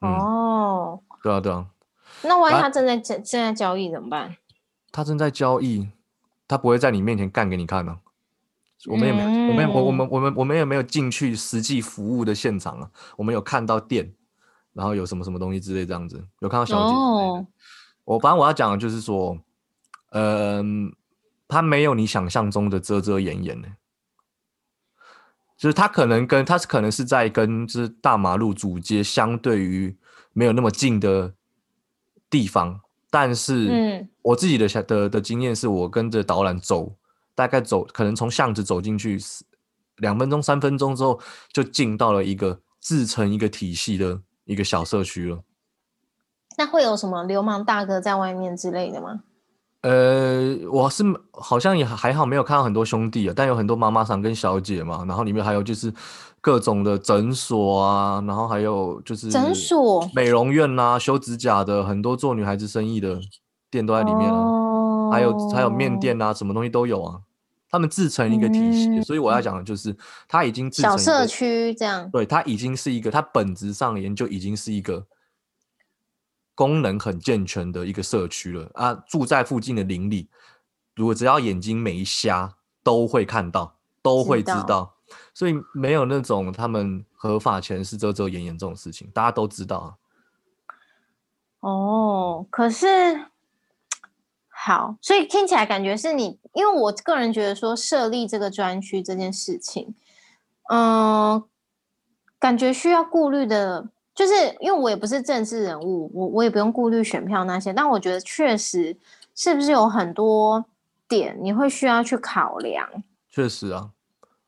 [0.00, 1.66] 嗯，哦，对啊，对啊，
[2.22, 4.36] 那万一他正在正正在交易怎么办？
[4.90, 5.88] 他正在交易，
[6.48, 7.98] 他不会在你面前干给你看呢、
[8.88, 14.12] 我们也没有，我们我我们我们我们也没有进去实际服务的现场啊，我们有看到店，
[14.72, 16.92] 然后有什么什么东西之类这样子，有看到小姐
[18.04, 19.38] 我反正我要讲的就是说，
[20.10, 20.92] 嗯、
[21.46, 23.68] 他没有你想象中的遮遮掩掩的，
[25.56, 29.96] 就是他可能跟他是可能是在跟就是大马路主街相对于
[30.32, 31.34] 没有那么近的
[32.28, 36.96] 地方，但是嗯我自己的想的的经验是我跟着导览走，
[37.34, 39.18] 大概走可能从巷子走进去
[39.96, 41.20] 两分钟三分钟之后，
[41.52, 45.42] 就进到了一个自成一个体系的一个小社区了。
[46.56, 49.20] 那会有什么流氓大哥在外面之类的吗？
[49.82, 55.92] 呃，我是好像也还好，没有看到很多兄弟啊，但有很多妈妈桑跟小姐嘛，然后里面还有就是
[56.40, 63.18] 各种的诊所啊，然后还有就是诊所美容院呐、修指甲的，很多做女孩子生意的
[63.72, 67.18] 店都在里面啊，哦还有还有面店啊，什么东西都有啊，
[67.68, 69.96] 他们自成一个体系，嗯所以我要讲的就是，
[70.28, 72.08] 它已经自成一小社区这样。
[72.12, 75.04] 对，它已经是一个，它本质上研究已经是一个
[76.62, 78.94] 功能很健全的一个社区了啊！
[79.08, 80.28] 住在附近的邻里，
[80.94, 84.94] 如果只要眼睛没瞎，都会看到，都会知知道道，
[85.34, 89.88] 所以没有那种他们合法前是遮遮掩掩这种事情，大家都知道啊。
[91.58, 93.26] 哦，可是
[94.48, 99.96] 好，所以听起来感觉是你，因为我个人觉得说设立这个专区这件事情，
[100.68, 101.42] 嗯、
[102.38, 108.94] 感觉需要顾虑的，就是因为我也不是政治人物，我我也不用顾虑选票那些，但我觉得确实
[109.34, 110.64] 是不是有很多
[111.08, 112.86] 点你会需要去考量，
[113.30, 113.90] 确实啊，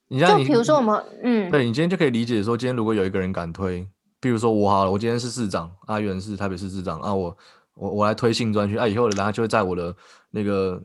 [0.08, 3.88] 你像你就比如说我们，嗯，对你今天就可以理解说，今天如果有一个人敢推，
[4.20, 7.36] 比如说我好了，我今天是市长，阿元是台北市市长啊，我
[7.74, 9.94] 我我来推性专区啊，以后人家就会在我的
[10.30, 10.82] 那个，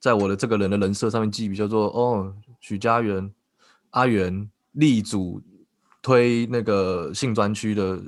[0.00, 3.30] 在我的这个人的人设上面记笔，叫做哦许家元
[3.90, 5.40] 阿元力主
[6.06, 7.98] 推那个性专区的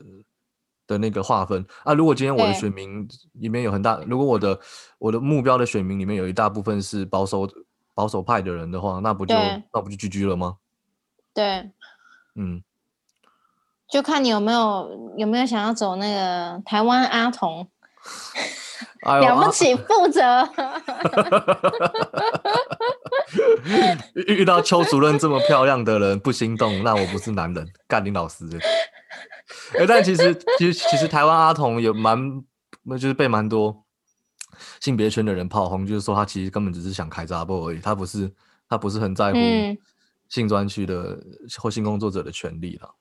[0.87, 1.92] 的那个划分啊。
[1.92, 4.56] 如果今天我的选民里面有很大，如果我的
[5.00, 7.50] 我的目标的选民里面有一大部分是保守
[7.94, 10.58] 保守派的人的话，那不就那不就 GG 了吗？
[11.34, 11.72] 对，
[12.37, 12.62] 嗯。
[13.90, 17.68] 就看你有没有有没有想要走那个台湾阿童。
[19.02, 20.22] 了不起，负责。
[24.14, 28.44] 遇遇到邱主任这么漂亮的人不心动，那我不是男人， 干你老师。
[29.78, 32.42] 哎、但其实 其实其实台湾阿童有蛮，
[32.84, 33.84] 那就是被蛮多
[34.80, 38.32] 性别圈的人炮轰，就是说他其实根本只是想开闸波而已，他不是
[38.68, 39.76] 他不是很在乎嗯
[40.28, 41.18] 性专区的
[41.58, 42.94] 或性工作者的权利了。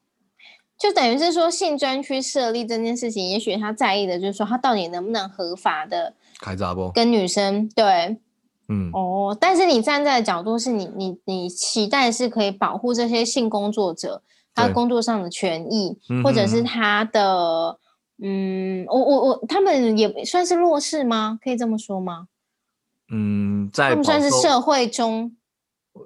[0.80, 8.20] 就等于是说，性专区设立这件事情，也许他在意的就是说，他到底能不能合法的开闸波，跟女生对
[8.70, 9.38] 嗯，哦。
[9.40, 14.22] 但是你站在的角度是你你你期待是可以保护这些性工作者
[14.54, 17.78] 他对工作上的权益，嗯或者是他的
[18.22, 21.38] 嗯，我我我他们也算是弱势吗？
[21.44, 22.28] 可以这么说吗？
[23.10, 25.36] 嗯，在他们算是社会中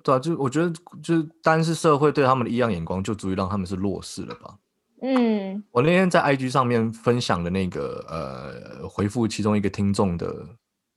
[0.04, 0.72] 对啊，就我觉得
[1.02, 4.56] 就是单是社会对他们的异样眼光，就足以让他们是弱势了吧。
[5.02, 10.32] 嗯我那天在 IG 上面分享的那个呃，回复其中一个听众的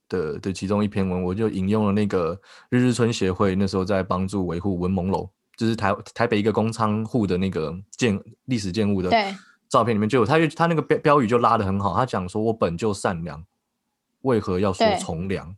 [0.09, 2.39] 的的其中一篇文，我就引用了那个
[2.69, 9.35] 日日春协会那时候在帮助维护文蒙楼，就是台台北一个工仓户的那个建历史建物的对
[9.69, 13.43] 照片里面就有，他就他那个标标语就拉的很好，他讲说我本就善良，
[14.21, 15.55] 为何要说从良？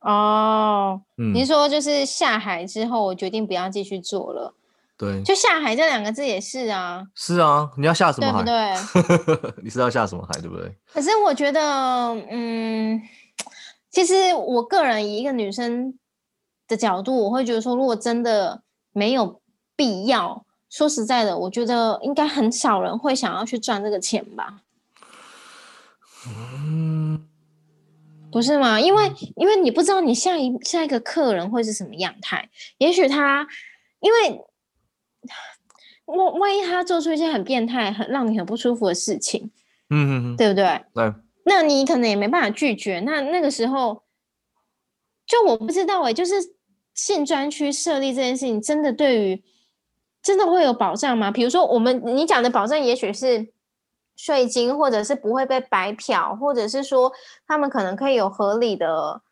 [0.00, 4.54] 哦，嗯你是，说就是下海之后，我决定不要继续做了。
[4.96, 8.82] 对，就下海这两个字也是啊，是啊，你要下什么对海？
[9.02, 9.54] 不对？
[9.64, 10.72] 你是要下什么海，对不对？
[10.92, 11.60] 可是我觉得，
[12.30, 13.00] 嗯，
[13.92, 15.96] 其实我个人以一个女生
[16.66, 19.40] 的角度，我会觉得说，如果真的没有
[19.76, 24.62] 必要，说实在的，我觉得应该很少人会想要去赚这个钱吧，
[26.26, 27.28] 嗯，
[28.32, 28.80] 不是吗？
[28.80, 33.46] 因为因为你不知道你下一下一个客人会是什么样态，也许他
[34.00, 34.44] 因为。
[36.04, 39.52] 万万一他做出一些很变态、很让你很不舒服的事情，
[39.88, 40.84] 嗯嗯嗯，对不对？
[40.92, 43.00] 对，那你可能也没办法拒绝。
[43.00, 44.02] 那那个时候，
[45.26, 46.34] 就我不知道哎、就是
[46.94, 49.42] 性专区设立这件事情，真的对于
[50.22, 51.30] 真的会有保障吗？
[51.30, 53.52] 比如说，我们你讲的保障，也许是
[54.16, 57.12] 税金，或者是不会被白嫖，或者是说
[57.46, 59.22] 他们可能可以有合理的。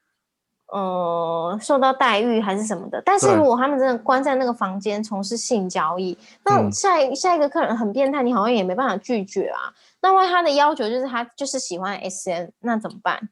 [0.72, 9.58] 呃，受到待遇还是什么的，但是如果他们真的关在那个房间从事性交易，那下一下一个客人很变态，你好像也没办法拒绝啊。
[10.00, 13.28] 那么他的要求就是他就是喜欢 S N，那怎么办？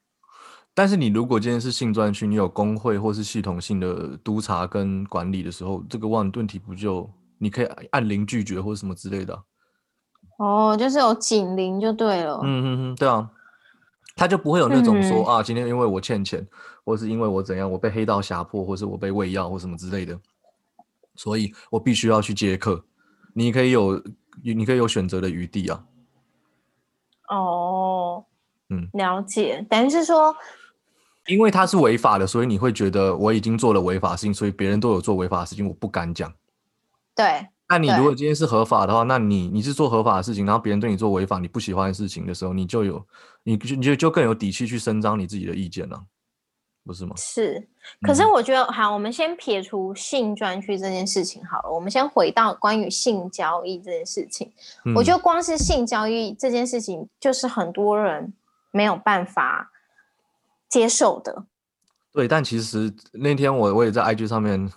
[0.74, 9.38] 但是你如果今天是性专区，你有工会或是系统性的督查跟管理的时候，这个问问题不就你可以按零拒绝或者什么之类的？
[10.38, 12.40] 哦，就是有警铃就对了。
[12.42, 13.31] 嗯嗯嗯，对啊。
[14.16, 16.44] 他就不会有那种说啊，今天因为我欠钱，
[16.88, 20.18] 或是因为我怎样，我被黑道胁迫，或是我被喂药或什么之类的，
[21.16, 22.83] 所以我必须要去接客。
[23.35, 24.03] 你可以有，
[24.42, 25.85] 你可以有选择的余地啊。
[27.29, 28.24] 哦，
[28.70, 29.66] 嗯，了解。
[29.68, 30.35] 等于是说，
[31.27, 36.33] 因为他是违法的，所以你会觉得我已经做了违法事情，所以别人都有做违法的事情，我不敢讲。
[37.14, 37.48] 对。
[37.68, 43.07] 那你如果今天是合法的话，那你你是做合法的事情，然后别人对你做违法、你不喜欢的事情的时候，你就有，
[43.44, 46.03] 你就你就就更有底气去伸张你自己的意见了，
[46.88, 47.14] 不是吗？
[47.16, 47.68] 是，
[48.01, 54.51] 可是我觉得，好，我们先撇除性专区这件事情好了，我们先回到关于性交易这件事情。
[54.96, 58.33] 我觉得光是性交易这件事情，就是很多人
[58.70, 59.70] 没有办法
[60.68, 61.44] 接受的。
[62.12, 64.72] 对，但其实那天我我也在 IG 上面。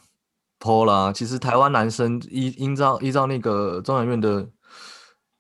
[0.64, 1.12] 破啦！
[1.12, 4.48] 其实台湾男生依依照依照那个中研院的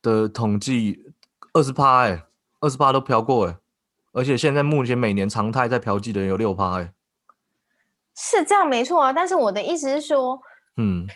[0.01, 0.99] 的统计，
[1.53, 2.23] 二十趴哎，
[2.59, 3.55] 二十趴都飘过哎，
[4.11, 6.91] 而且现在目前每年常态在嫖妓的人有六趴哎，
[8.15, 9.13] 是这样没错啊。
[9.13, 10.41] 但是我的意思是说，
[10.77, 11.07] 嗯，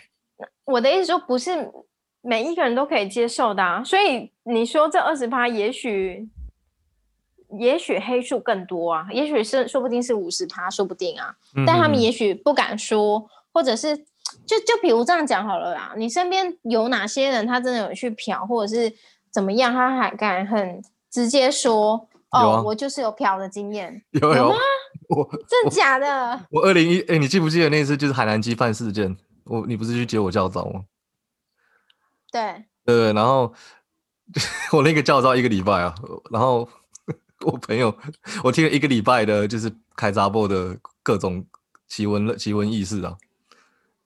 [0.64, 1.70] 我的意思说不是
[2.20, 3.82] 每一个人都可以接受的啊。
[3.84, 6.28] 所以你说这二十趴，也许
[7.58, 11.36] 也许黑数更多啊，也许是说不定是五十趴，说不定啊。
[11.66, 13.28] 但他们也许不敢说。
[13.56, 18.94] 或者是，就就比如这样讲好了啦，你身边有哪些人他真的有去嫖，或者是
[19.32, 22.06] 怎么样，他还敢很直接说，
[22.42, 24.56] 哦，我就是有嫖的经验， 有有吗？
[25.08, 26.40] 我真假的？
[26.50, 29.16] 我二零一，哎，你记不记得那次就是海南鸡饭事件？
[29.44, 30.82] 我你不是去接我教招吗？
[32.32, 33.52] 对对，然后
[34.72, 35.94] 我那个教招一个礼拜啊，
[36.30, 36.68] 然后
[37.44, 37.96] 我朋友
[38.42, 41.46] 我听了一个礼拜的，就是开闸播的各种
[41.86, 43.16] 奇闻奇闻异事啊。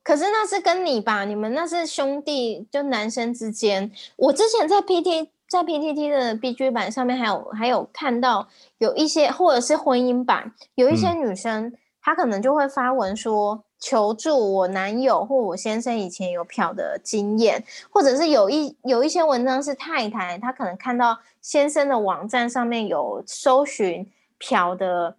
[0.02, 3.90] 可是那是跟你吧，你们那是兄弟，就男生之间。
[4.16, 8.46] 我之前在 P T 在 P T T 的 B G 版上面还有还有看到
[8.78, 24.08] 有一些，或者是婚姻版，有一些女生她可能就会发文说求助我男友或我先生以前有嫖的经验，或者是有一有一些文章是太太她可能看到先生的网站上面有搜寻
[24.38, 25.16] 嫖的。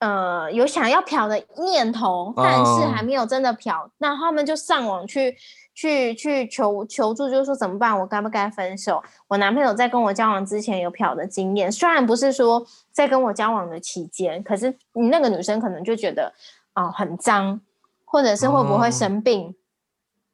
[0.00, 5.36] 呃，有想要嫖的念头，但是还没有真的嫖，那他们就上网去
[5.78, 7.96] 去去求求助，就是说怎么办？
[7.96, 9.00] 我该不该分手？
[9.28, 16.34] 我男朋友在跟我交往之前有嫖的经验，虽然不是说在跟我交往的期间，可是你那个女生可能就觉得
[16.72, 17.60] 啊很脏，
[18.04, 19.54] 或者是会不会生病？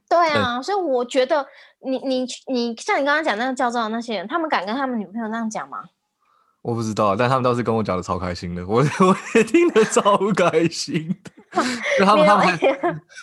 [0.08, 1.46] 对啊，所以我觉得
[1.80, 5.84] 你你你像你刚刚讲那个教招的那些人，他们敢跟他们女朋友那样讲吗？
[6.64, 11.14] 我不知道，但他们倒是跟我讲的超开心的，我 我也听得超开心。
[11.98, 12.56] 就他们他们还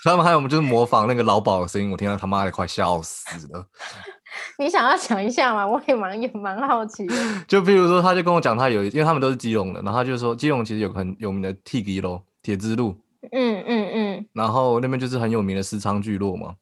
[0.03, 3.65] 他们还有我们就是模仿那个老鸨的声音，我听到他妈的快笑死了。
[4.59, 5.67] 你想要讲一下吗？
[5.67, 7.15] 我也蛮也蛮好奇的。
[7.47, 12.95] 就比如说，他就跟我讲，他有因为他们都是基隆的，然后他就说基隆其实有个很有名的 T 吉楼铁之路，
[13.31, 16.53] 嗯嗯嗯，然后那边就是很有名的私娼聚落嘛。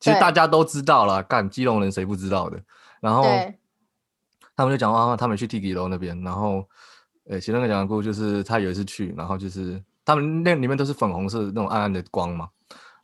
[0.00, 2.58] 其实大家都知道了，干基隆人谁不知道的？
[3.00, 3.24] 然后。
[4.56, 6.68] 他们就讲话，他们去 T G 楼那边，然后，
[7.28, 12.48] 呃，其中一个讲故就是他有一次去，然后就是他们那里面都是粉红色那种暗暗的光嘛，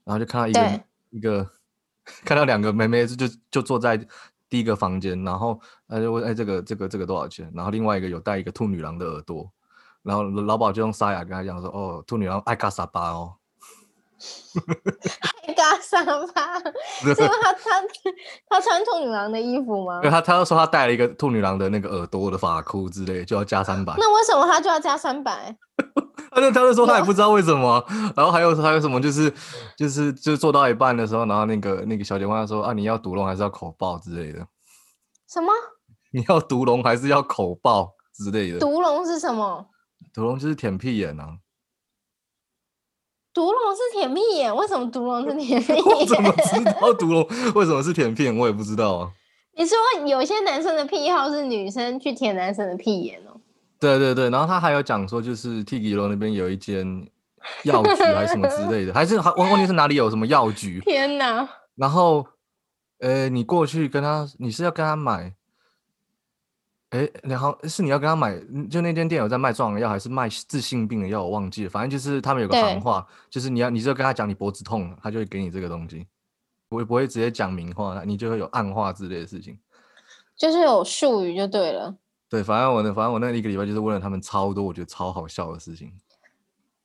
[0.04, 1.50] 然后就看到一个一个
[2.24, 3.96] 看到两个妹妹就就坐在
[4.48, 7.50] 第一个房间，然后他就问哎这个这个这个多少钱？
[7.54, 9.50] 然后另外一个有带一个兔女郎的耳朵，
[10.02, 13.34] 然后老鸨就用沙哑跟他讲说哦兔女郎爱卡沙巴哦。
[15.70, 16.58] 还嘎沙发？
[17.00, 17.82] 是因为他他
[18.48, 20.00] 他穿兔女郎的衣服吗？
[20.00, 23.94] 对，他他说他戴了一个兔女郎的那个耳朵的发箍之类，就要加三百。
[23.98, 25.56] 那为什么他就要加三百？
[26.32, 27.84] 他就他就说他也不知道为什么。
[28.16, 29.32] 然后还有还有什么就是
[29.76, 34.46] 就是就做到一半的时候，然后那个那个小姐问他说啊，你要毒龙还是要口爆之类的？
[35.28, 35.52] 什么？
[36.12, 38.58] 你要毒龙还是要口爆之类的？
[38.58, 39.66] 毒龙是什么？
[40.12, 41.36] 毒龙就是舔屁眼啊。
[43.32, 45.84] 毒龙是舔屁眼，为什么毒龙是舔屁眼？
[45.84, 48.36] 我怎么知道毒龙为什么是舔屁眼？
[48.36, 49.10] 我也不知道啊。
[49.56, 49.76] 你说
[50.06, 53.40] 有些男生的癖好是女生去舔男生的屁眼哦？
[53.78, 56.84] 对对对，然后他还有讲说，就是 t i k i 楼那边有一间
[57.64, 60.80] 药局还是什么之类的，还是还问问题是哪里有什么药局？
[60.80, 61.48] 天哪！
[61.76, 62.26] 然后，
[63.00, 65.32] 呃，你过去跟他，你是要跟他买
[66.90, 68.36] 哎，然后是你要跟他买，
[68.68, 71.22] 就那间店有在卖壮阳药，还是卖治性病的药？
[71.22, 71.70] 我忘记了。
[71.70, 76.04] 反正就是他们有个行话，就是你要，你就跟他讲你脖子痛，他就会给你这个东西，
[76.68, 79.56] 不会不会直接讲明话，你就会有暗话之类的事情。
[80.36, 81.94] 就是有术语就对了。
[82.28, 85.92] 对，反正我的反正我那一个礼拜就是问了他们超多，我觉得超好笑的事情。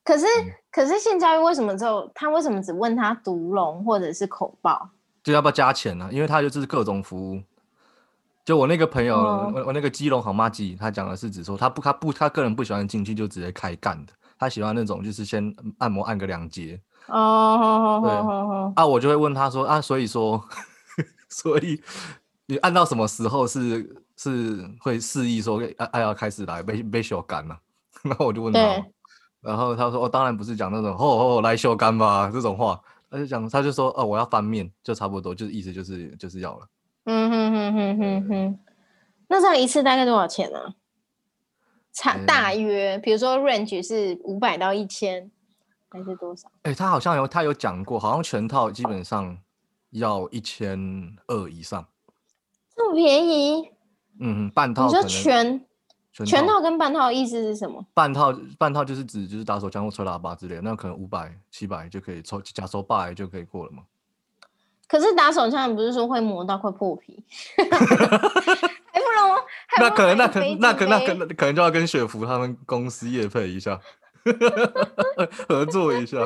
[0.04, 0.26] 可是
[0.72, 4.88] 可是性教育为什么只有他为什么只问他毒龙或者是口爆？
[5.24, 6.08] 就要不要加钱呢？
[6.12, 7.42] 因为他就是各种服务。
[8.46, 16.80] 就我那个朋友，我我那个基隆好妈鸡，他讲的是指说他不他不他个人不喜欢进去就直接开干的，他喜欢那种就是先按摩按个两节。
[17.08, 18.12] 哦，对
[18.76, 20.44] 啊，我就会问他说啊，所以说，
[21.28, 21.82] 所以
[22.46, 27.60] 你按到什么时候是是会示意说哎要开始来被被修干了？
[28.04, 28.60] 然后我就问他，
[29.42, 32.80] 然后他说哦，当然不是讲那种哦哦来修干吧这种话，
[33.10, 36.68] 他就讲他就说哦我要翻面就差不多，就是意思就是就是要了。
[37.06, 38.60] 嗯哼哼哼哼哼，
[39.28, 40.74] 那这样一次大概多少钱呢？
[41.94, 45.32] 差大约，比如说 range 是五百到一千，
[45.90, 46.52] 还是多少？
[46.64, 49.38] 哎，他好像有他有讲过，好像全套基本上
[49.92, 51.88] 要一千二以上，
[52.76, 53.70] 这么便宜？
[54.20, 54.88] 嗯，半套。
[54.88, 55.66] 你说全
[56.12, 57.86] 全套跟半套意思是什么？
[57.94, 63.84] 半套半套就是指就是打手枪或吹喇叭之类，那可能五百七百就可以抽假收八百就可以过了吗？
[64.88, 67.24] 可是打手枪不是说会磨到快破皮，
[67.58, 69.36] 还不能？
[69.80, 73.80] 那可能那可那可那可能可能就要跟雪芙他们公司业配一下，
[75.48, 76.18] 合作一下。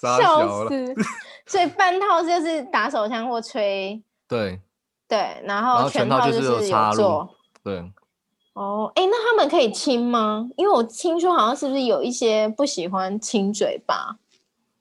[0.00, 0.94] 笑死！
[1.46, 4.60] 所以半套就是打手枪或吹，对
[5.08, 7.26] 对，然后全套就是有插入，
[7.62, 7.90] 对。
[8.54, 10.48] 哦，哎，那他们可以亲吗？
[10.56, 14.16] 因为我听说好像是不是有一些不喜欢亲嘴巴？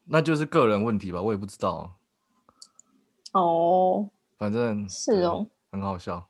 [0.05, 1.91] 那就是个人问题吧，我也不知道。
[3.31, 4.07] 哦，
[4.37, 6.23] 反正是哦，很好笑。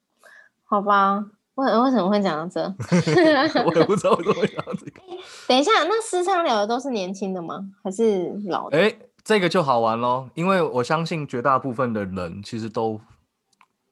[0.64, 1.22] 好吧，
[1.56, 2.62] 为为什么会讲到这？
[3.66, 5.00] 我也不知道为什么会讲到这个。
[5.46, 7.62] 等一下，那私商聊的都是年轻的吗？
[7.82, 8.78] 还是老的？
[8.78, 12.98] 哎，这个就好玩喽，因为我相信绝大部分的人其实都。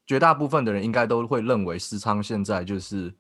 [0.09, 3.15] 绝大部分的人应该都会认为私仓现在就是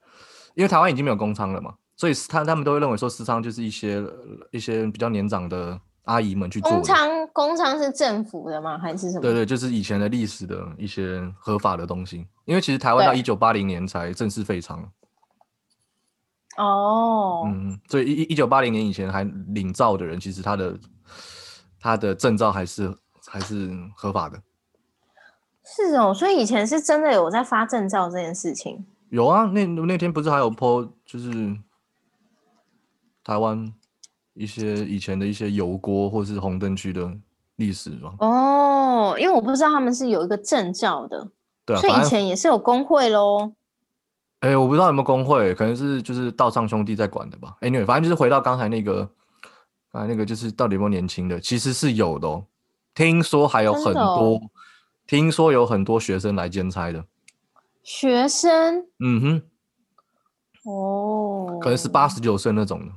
[0.55, 4.03] 因为台湾已经没有公仓了嘛，所以他他们都会认为说私仓就是一些
[4.51, 6.71] 一些比较年长的阿姨们去做。
[6.71, 8.79] 公仓公仓是政府的吗？
[8.79, 9.21] 还是什么？
[9.21, 12.27] 对对，就是以前的历史的一些合法的东西。
[12.47, 14.83] 因为其实台湾到一九八零年才正式废仓。
[16.57, 17.43] 哦。
[17.47, 20.79] 嗯，所以一一九八零年以前还领照的人，其实他的
[21.79, 24.41] 他的证照还是还是合法的。
[25.77, 28.87] 是哦，所以以前是真的有在发证照这件事情。
[29.11, 31.55] 有啊，那那天不是还有 po 就是
[33.23, 33.71] 台湾
[34.33, 37.11] 一些以前的一些油锅或是红灯区的
[37.57, 38.15] 历史吗？
[38.21, 41.29] 哦，因为我不知道他们是有一个证照的，
[41.67, 43.53] 对啊，所以以前也是有工会喽。
[44.41, 47.57] 哎，我不知道有没有工会，可能是就是道上兄弟在管的吧。
[47.61, 49.09] Anyway，反正就是回到刚才那个，
[49.93, 52.45] 刚才那个就是到底有没有年轻的，其实是有的哦。
[52.95, 54.41] 听说还有很多。
[55.09, 57.03] 听说有很多学生来兼差的，
[57.83, 62.93] 学生，嗯哼，哦，可能是八十九岁那种的，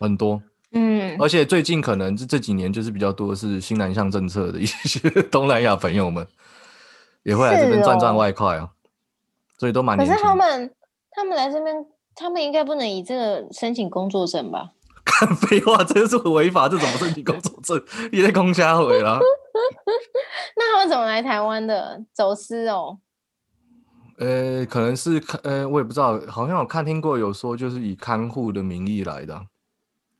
[0.00, 0.42] 很多，
[0.72, 6.26] 嗯，而且最近可能这这几年就是比较多的是新南向政策的一些东南亚朋友们，
[7.22, 8.70] 也会来这边赚赚外快啊，
[9.58, 9.98] 所以都蛮。
[9.98, 10.74] 可是他们
[11.10, 14.70] 他们来这边，他们应该不能以这个申请工作证吧？
[15.04, 17.84] 看废话，这是违法，这怎么申请工作证？
[18.10, 19.20] 你在空瞎回了。
[20.56, 22.04] 那他们怎么来台湾的？
[22.12, 22.98] 走私哦？
[24.18, 29.46] 呃，可能是看，呃，我也不知道，好像我看听过有说，就是以看护的名义来的，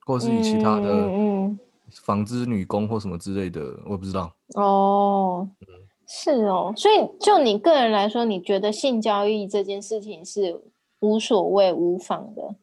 [0.04, 1.08] 或是以其他的
[2.02, 4.34] 纺织女工或什么之类的，我不知道。
[4.54, 5.48] 哦，
[6.06, 10.60] 是哦，所以就你个人来说，你觉得性交易这件事情是
[11.00, 12.56] 无所谓、无妨的？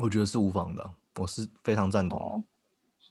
[0.00, 2.44] 我觉得是无妨的，我是非常赞同。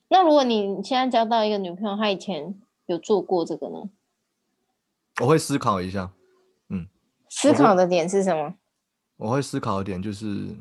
[0.09, 2.55] 那如果你现在交到一个女朋友，她以前
[2.85, 3.89] 有做过这个呢？
[5.21, 6.11] 我会思考一下，
[6.69, 6.87] 嗯。
[7.29, 8.55] 思考的点是什么？
[9.17, 10.55] 我会思考的点就是，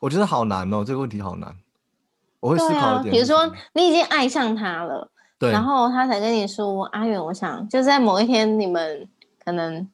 [0.00, 1.56] 我觉得好难哦，这个问题好难。
[2.40, 9.08] 我会思考的点，比如说你已经爱上他了，对，然后他才跟你说：“阿远，我想就在某一天，你们
[9.44, 9.88] 可能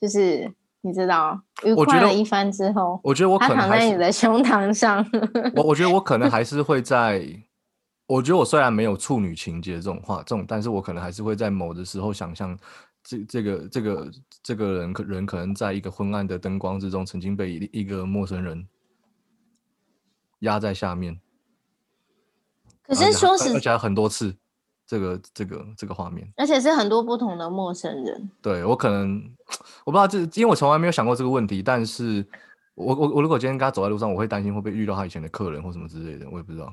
[0.00, 0.52] 就是。”
[0.84, 5.04] 你知道，愉快了一番之后，我觉得我可能躺在你的胸膛上。
[5.54, 7.24] 我我觉得我可能还是会在，
[8.06, 12.58] 我觉得我虽然没有处女情节这种话，这种，但是我可能还是会在某的时候想象，
[13.04, 14.10] 这这个这个
[14.42, 18.66] 这个人可人可能在一个昏暗的灯光之中，曾经被一一个陌生人
[20.40, 21.20] 压在下面。
[22.82, 24.36] 可是说实，而且很多次。
[24.92, 28.30] 这个这个这个画面，而且是很多不同的陌生人。
[28.42, 29.22] 对我可能
[29.84, 32.22] 我不知道这，因为我从来没有想过这个问题，但是
[32.74, 36.70] 我我我如果今天跟他走在路上，我会担心会不会遇到他以前的客人或什么之类的，我也不知道。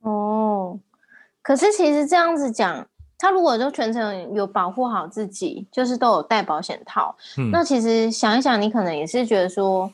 [0.00, 0.80] 哦，
[1.42, 2.86] 可是其实这样子讲。
[3.22, 7.14] 他如果就全程有保护好自己，就是都有戴保险套，
[7.52, 9.92] 那其实想一想，你可能也是觉得说，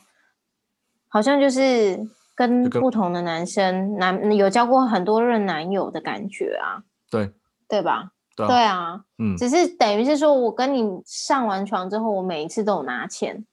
[1.09, 1.99] 好像就是
[2.33, 6.79] 跟不同的男生男有交过很多任男友的感觉啊，
[7.09, 7.33] 对
[7.67, 8.11] 对吧？
[8.35, 13.45] 对啊，嗯，只是等于是说我跟你上完床之后，我每一次都有拿钱，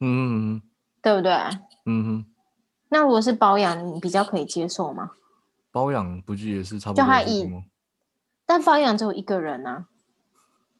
[0.00, 0.62] 嗯,嗯
[1.00, 1.32] 对不对？
[1.84, 2.26] 嗯哼，
[2.88, 5.12] 那如果是包养，你比较可以接受吗？
[5.70, 7.04] 包养不就也是差不多？
[7.04, 7.48] 就他一。
[8.44, 9.86] 但包养只有一个人啊，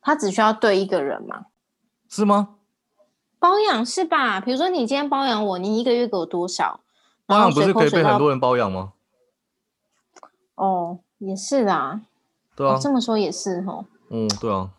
[0.00, 1.46] 他只需要对一个人嘛？
[2.08, 2.56] 是吗？
[3.38, 4.40] 包养是吧？
[4.40, 6.80] 比如说你今天包养我，你一个月给我多少？
[7.26, 8.92] 包养不是可以被很多人包养吗？
[10.54, 12.00] 哦，也是啦。
[12.54, 13.84] 对啊，这么说也是哦。
[14.10, 14.70] 嗯，对啊。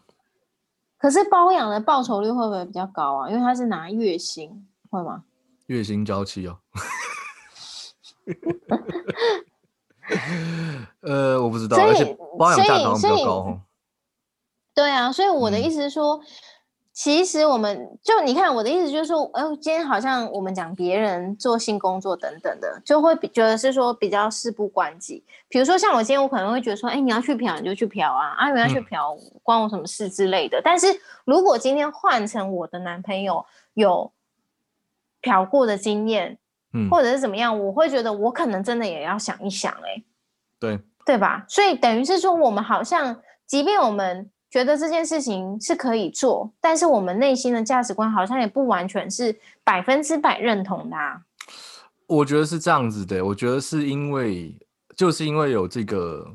[0.97, 3.29] 可是包养的报酬率会不会比较高啊？
[3.29, 5.23] 因为他是拿月薪，会吗？
[5.67, 6.57] 月薪交期哦。
[11.01, 13.59] 呃，我不知道，而且包养价格比较高
[14.73, 16.21] 对啊，所以我的意思是说，
[16.97, 25.23] 其实我们就你看我的意思就是说，哎，今天好像我们讲别人做性工作等等的，就会觉得是说比较事不关己。
[25.47, 30.59] 比如说像我今天，我可能会觉得说，哎，你要去嫖你就去嫖啊，啊，你要去嫖关我什么事之类的。
[30.63, 30.87] 但是
[31.23, 33.45] 如果今天换成我的男朋友
[33.75, 34.11] 有
[35.21, 36.39] 嫖过的经验。
[36.91, 40.03] 或者是怎么样，我会觉得我可能真的也要想一想，哎，
[40.59, 41.43] 对对吧？
[41.47, 50.97] 所以等于是说，我们好像，即便我们觉得这件事情是可以做，但是我们内心的价值观好像也不完全是百分之百认同的。
[52.07, 54.57] 我觉得是这样子的，我觉得是因为，
[54.95, 56.25] 就是因为有这个，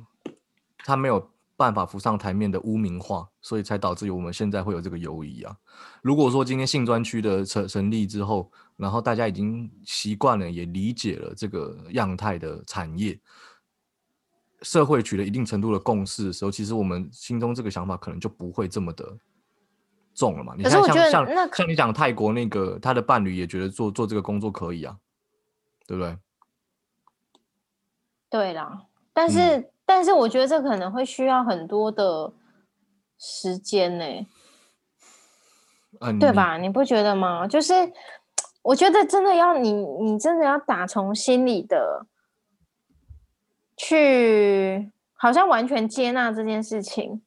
[0.84, 5.56] 他没有办法浮上台面的污名化，所以才导致于我们现在会有这个犹疑啊。
[6.02, 13.18] 如果说今天性专区的成成立之后，然后大家已经习惯了，也理解了这个样态的产业，
[14.62, 19.04] 社会取得一定程度的共识的时候，其实我们心中这个想法可能就不会这么的
[20.14, 20.54] 重了嘛。
[20.56, 24.96] 你看，像像像你讲泰国那个，他的伴侣也觉得做做这个工作可以啊，
[25.86, 26.16] 对不对？
[28.30, 32.32] 对啦，但是但是我觉得这可能会需要很多的
[33.18, 34.04] 时间呢。
[36.18, 36.56] 对吧？
[36.56, 37.46] 你不觉得吗？
[37.46, 37.74] 就是
[38.62, 42.04] 我觉得真的要你，你真的要打从心里的
[43.85, 47.20] 去，好像完全接纳这件事情。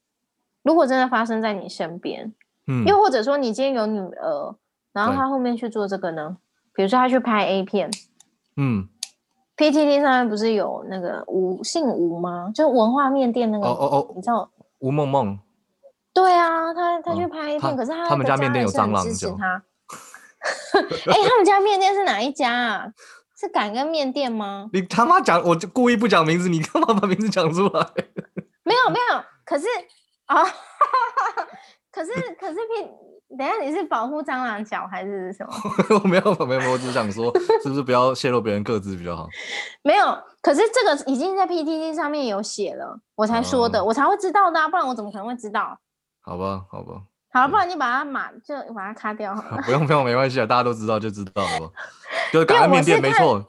[0.63, 2.33] 如果真的发生在你身边，
[2.67, 4.55] 嗯，又或者说你今天有女儿，
[4.93, 6.37] 然后她后面去做这个呢？
[6.73, 7.91] 比如说她去拍 A 片，
[8.55, 8.87] 嗯
[9.57, 12.49] ，PTT 上面不是有那个吴姓吴吗？
[12.55, 14.49] 就文化面店那个，哦哦哦，你知道
[14.79, 15.37] 吴梦梦。
[16.13, 19.61] 对啊，她她去拍 A 片，可是他他们家面店有蟑螂，支持他。
[21.11, 22.87] 哎，他们家面店是哪一家啊？
[23.37, 24.69] 是感恩面店吗？
[24.73, 27.87] 你他妈讲，我就故意不讲名字，你干嘛把名字讲出来？
[28.63, 29.67] 没有没有，可是
[30.25, 30.43] 啊，
[31.91, 32.89] 可是可是片，
[33.37, 35.53] 等下你是保护蟑螂脚还是什么？
[36.01, 37.31] 我没有没有，我只想说，
[37.61, 39.27] 是不是不要泄露别人个资比较好？
[39.83, 45.77] 没有，可是这个已经在 PTT 上面有写了，我才说的，我才会知道的，不然我怎么可能会知道？
[46.21, 47.03] 好吧，好吧，
[47.35, 49.35] 好了，不然你把它码就把它卡掉。
[49.65, 51.69] 不用不用，没关系啊，大家都知道就知道了。
[52.31, 53.45] 就是感恩面店没错。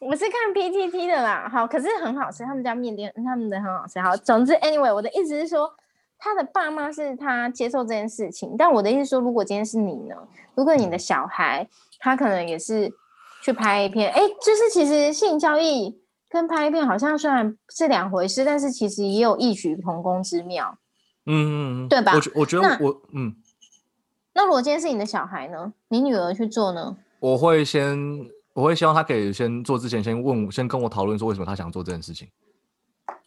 [0.00, 4.00] 我是看 PTT 的啦，好，可是很好吃，他们家面店他们的很好吃。
[4.00, 5.70] 好，总之，anyway，我的意思是说，
[6.18, 10.16] 他的爸妈是他接受这件事情，但我的意思说，如果今天是你呢？
[10.54, 12.90] 如果你的小孩他可能也是
[13.42, 16.00] 去拍一片，哎，就是其实性交易
[16.30, 20.78] 跟拍一片好像虽然是两回事，但是其实也有异曲同工之妙。
[21.26, 22.12] 嗯嗯嗯，对吧？
[22.14, 23.34] 我我觉得我嗯，
[24.34, 25.72] 那如果今天是你的小孩呢？
[25.88, 26.96] 你女儿去做呢？
[27.20, 27.98] 我会先，
[28.52, 32.28] 我会希望她可以先做之前，先问，先跟我讨论说为什么她想做这件事情。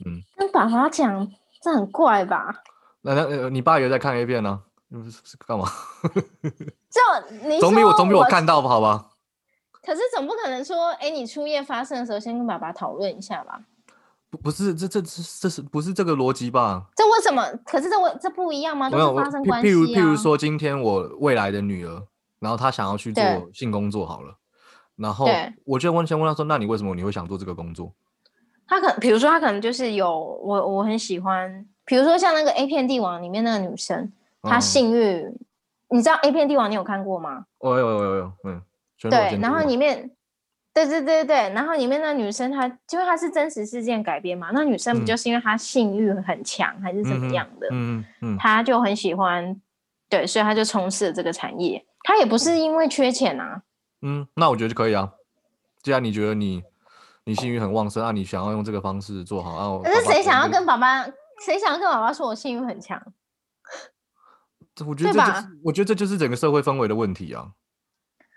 [0.06, 1.32] 嗯，跟爸爸讲，
[1.62, 2.54] 这很怪吧？
[3.02, 4.62] 那那你爸也在看 A 片呢？
[5.24, 5.66] 是干嘛？
[6.89, 7.02] 就
[7.48, 9.08] 你总比我总比我看到不好吧？
[9.84, 13.62] 可是总不可能说，哎，你初夜发生的时候，先跟爸爸讨论一下吧？
[14.30, 15.09] 不不是这这这
[15.39, 16.86] 这是不是这个逻辑吧？
[16.95, 17.43] 这为什么？
[17.65, 18.89] 可是这我这不一样吗？
[18.89, 19.71] 都是发生关系啊。
[19.71, 22.03] 譬如譬如说，今天我未来的女儿，
[22.39, 23.23] 然后她想要去做
[23.53, 24.36] 性工作好了，
[24.97, 25.28] 然后
[25.63, 27.93] 我就问先问她说：“那你为什么你会想做这个工作？”
[28.67, 34.11] 她可比如说她可能就是有我我很喜欢，比如说像那个 A 片帝王里面那个女生，
[34.41, 35.25] 她性欲，
[35.89, 37.45] 你知道 A 片帝王你有看过吗？
[37.59, 38.61] 我有有有有嗯，
[39.09, 40.11] 对，然后里面。
[40.78, 49.59] 对对对对，然后里面那女生她，因为她是真实事件改编嘛，那女生不就是因为她性欲很强还是怎么样的，嗯嗯，她就很喜欢，
[50.07, 51.84] 对，所以她就从事了这个产业。
[52.03, 53.63] 她也不是因为缺钱啊，
[54.03, 55.11] 嗯，那我觉得就可以啊。
[55.82, 56.61] 既然你觉得你
[57.23, 59.82] 你性欲很旺盛，那你想要用这个方式做好啊？
[59.84, 61.03] 可是谁想要跟爸爸，
[61.43, 63.01] 谁想要跟爸爸说我性欲很强？
[64.86, 67.49] 我觉得这就是，我觉得这就是整个社会氛围的问题啊。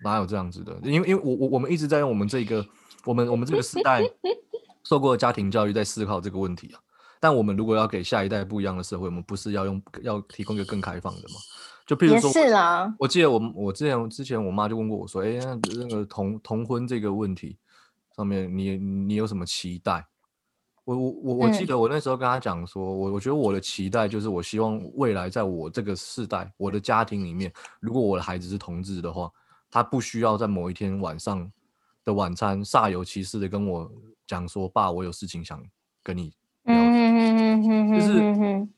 [0.03, 0.79] 哪有这样子的？
[0.83, 2.67] 因为因为我我我们一直在用我们这个
[3.05, 4.03] 我们我们这个时代
[4.85, 6.81] 受过的家庭教育在思考这个问题啊。
[7.23, 11.35] 但我们如果要给下一代不一样的社会，我们不是要用要提供一个更开放的吗？
[11.87, 12.95] 就譬如说，是啦。
[12.99, 17.59] 我记得我我之前之前我妈就问过我说：“哎，那个同同婚这个问题
[18.17, 20.07] 上面，你你有什么期待？”
[20.85, 29.31] 我我我我记得我那时候跟她讲说，我我觉得我的期待就是我希望未来在我这个世代，我的家庭里面，如果我的孩子是同志的话。
[29.71, 31.51] 他不需要在某一天晚上
[32.05, 33.91] 的晚餐煞有其事的跟我
[34.27, 35.62] 讲说：“爸，我有事情想
[36.03, 36.33] 跟你
[36.64, 36.77] 聊。”
[37.95, 38.68] 就是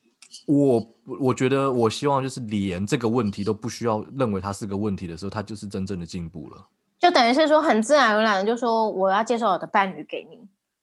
[0.47, 6.67] 我，我觉得我希望就是连这个问题都不需要认为它是个问题的时候，他就是真正的进步了。
[6.99, 10.39] 就等于是说，很自然而然的就说我要介绍我的伴侣给你。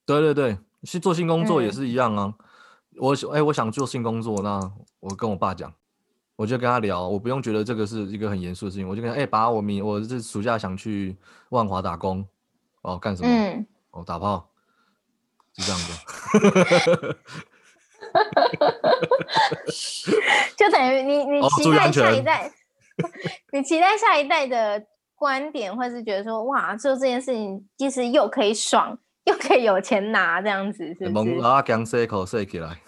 [0.05, 2.33] 对对对，去做性工作也是一样啊。
[2.97, 4.59] 我哎，我想做性工作，那
[4.99, 5.73] 我跟我爸讲。
[6.39, 11.17] 我就跟他聊，我不用觉得这个是一个很严肃的事情，我就跟他哎，把我明我这暑假想去
[11.49, 12.25] 万华打工，
[12.81, 13.27] 哦，干什么？
[13.29, 14.49] 嗯，哦，打炮，
[15.53, 17.17] 是这样子。
[20.55, 22.49] 就等于你你期待下一代，
[23.51, 24.81] 你期待下一代的
[25.15, 31.37] 观点，或是觉得说哇，做这件事情其实又可以爽，又可以有钱拿，这样子是不是？
[31.41, 32.79] 啊，讲塞口塞起来。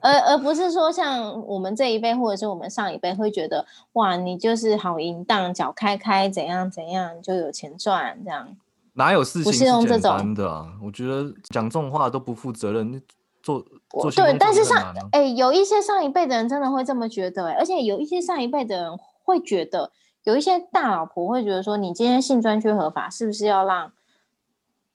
[0.00, 8.56] 而而不是说像我们这一辈或者是我们上一辈会觉得哇，你就是好淫荡，脚开开怎样怎样就有钱赚这样，
[8.94, 10.66] 哪有事情是简单的啊？
[10.82, 13.02] 我觉得讲这种话都不负责任。
[13.42, 19.90] 做做对，但是上哎，有一些上一辈的人真的会这么觉得哎，而且有一些上一辈的人会觉得，
[20.24, 23.90] 有一些大老婆会觉得说，你今天性专区合法，是不是要让？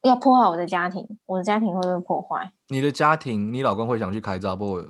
[0.08, 2.52] 要破坏我的家庭，我的家庭会不会破坏？
[2.68, 4.84] 你的家庭，你老公会想去开闸不？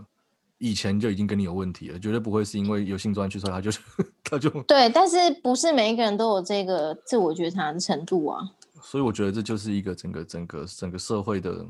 [0.57, 3.79] 以前就已经跟你有问题了，绝对不会是因为有性专去所以他就是
[4.23, 8.39] 他就对，但是不是每一个人都有这个自我觉察的程度啊？
[8.81, 11.65] 所以我觉得这就是一个整个整个整个社会的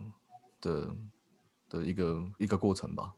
[0.62, 0.88] 的
[1.70, 3.12] 的一个一个过程吧。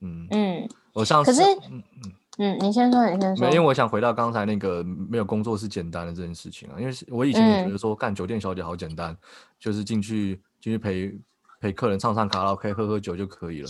[0.00, 1.32] 嗯嗯，我上次
[1.70, 2.12] 嗯嗯。
[2.40, 3.46] 嗯，你先说，你先说。
[3.46, 9.16] 没，因为我想回到刚才那个没有工作是简单的这件事情啊，因为我以前也觉得说干酒店小姐好简单，
[9.58, 11.18] 就是进去进去陪
[11.60, 13.68] 陪客人唱唱卡拉 OK 喝喝酒就可以了。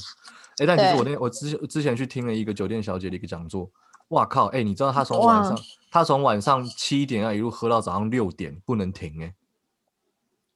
[0.58, 3.70] 哎，但其实我那我之之前去听了一个酒店小姐的一个讲座，
[4.08, 5.58] 哇靠，哎，你知道她从晚上
[5.90, 9.34] 她从晚上七点啊一路喝到早上六点不能停哎，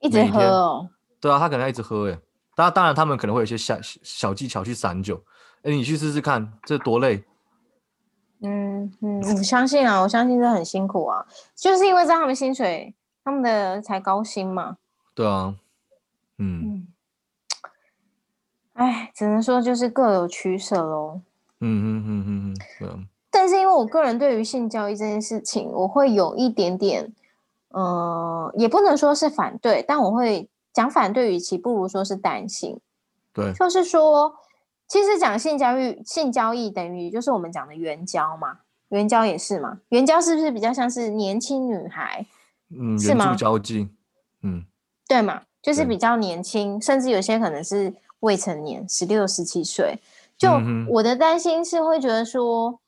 [0.00, 0.90] 一直喝哦。
[1.18, 2.18] 对啊，她可能要一直喝哎，
[2.54, 5.24] 当当然他们可能会有一些小小技巧去散酒，
[5.62, 7.24] 哎，你去试试看，这多累。
[8.42, 11.24] 嗯嗯， 我相信啊，我相信这很辛苦啊，
[11.54, 14.76] 就是因为在他们薪水，他们的才高薪嘛。
[15.14, 15.54] 对啊，
[16.38, 16.86] 嗯，
[18.74, 21.20] 哎，只能说就是各有取舍喽。
[21.60, 27.12] 嗯嗯嗯嗯嗯，但是因为我个人对于性交易这件事情，我会有一点点，
[27.68, 32.80] 呃，也不能说是反对，但我会讲反对，与其不如说是担心。
[33.32, 34.34] 对，就是说。
[34.92, 38.58] 其实讲性交易，性交易等于就是我们讲的援交嘛，
[38.90, 42.26] 援交也是嘛，援交是不是比较像是年轻女孩？
[42.78, 43.34] 嗯，是吗？
[43.34, 43.88] 交际，
[44.42, 44.66] 嗯，
[45.08, 49.98] 对嘛，就是比较年轻，甚至有些可能是未成年，十六、十七岁。
[50.36, 50.50] 就
[50.90, 52.78] 我的担心是会觉得说，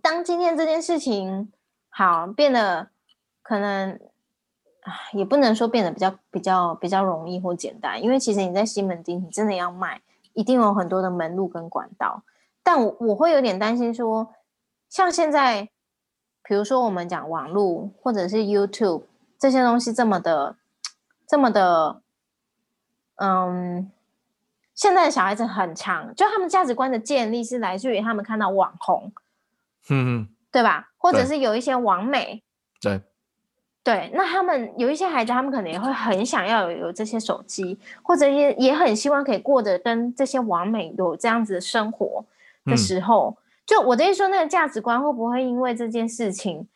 [0.00, 1.52] 当今天这件事情
[1.90, 2.88] 好变得
[3.42, 4.00] 可能，
[5.12, 10.00] 也不能说变得比较比较比较容易或简单，因为其实你在西门町，你真的要卖。
[10.34, 12.22] 一定有很多的门路跟管道，
[12.62, 14.34] 但我我会有点担心说，
[14.88, 15.70] 像现在，
[16.42, 19.04] 比如说我们讲网络或者是 YouTube
[19.38, 20.56] 这些东西这么的，
[21.26, 22.02] 这么的，
[23.16, 23.90] 嗯，
[24.74, 29.12] 现在的小孩子很强，就他们价值观的建立是来自于他们看到网红，
[29.88, 30.90] 嗯嗯，对吧？
[30.98, 32.42] 或者是有一些网美，
[32.80, 32.92] 对。
[32.92, 33.02] 对，
[34.14, 42.24] 那他们有一些孩子，他们可能也会很想要有有这些手机，或者也也很希望可以过得跟这些完美有这样子的生活
[42.64, 46.66] 的时候，就我的意思说，那个价值观会不会因为这件事情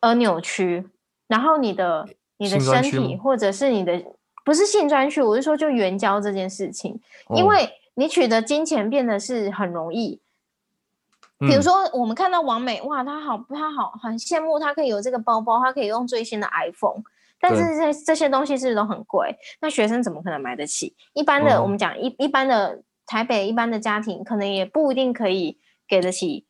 [0.00, 0.86] 而扭曲？
[1.28, 2.06] 然后你的
[2.36, 4.04] 你的身体，或者是你的
[4.44, 7.00] 不是性专区，我是说就援交这件事情，
[7.34, 10.20] 因为你取得金钱变得是很容易，
[11.48, 17.02] 比如说我们看到王美，哇，她好，她好，很羡慕她可以有这个包包，她可以用最新的 iPhone。
[17.40, 19.36] 但是这这些东西是不是都很贵？
[19.60, 20.94] 那学生怎么可能买得起？
[21.12, 26.46] 一般的，我们讲一一般的台北一般的家庭，可能也不一定可以给得起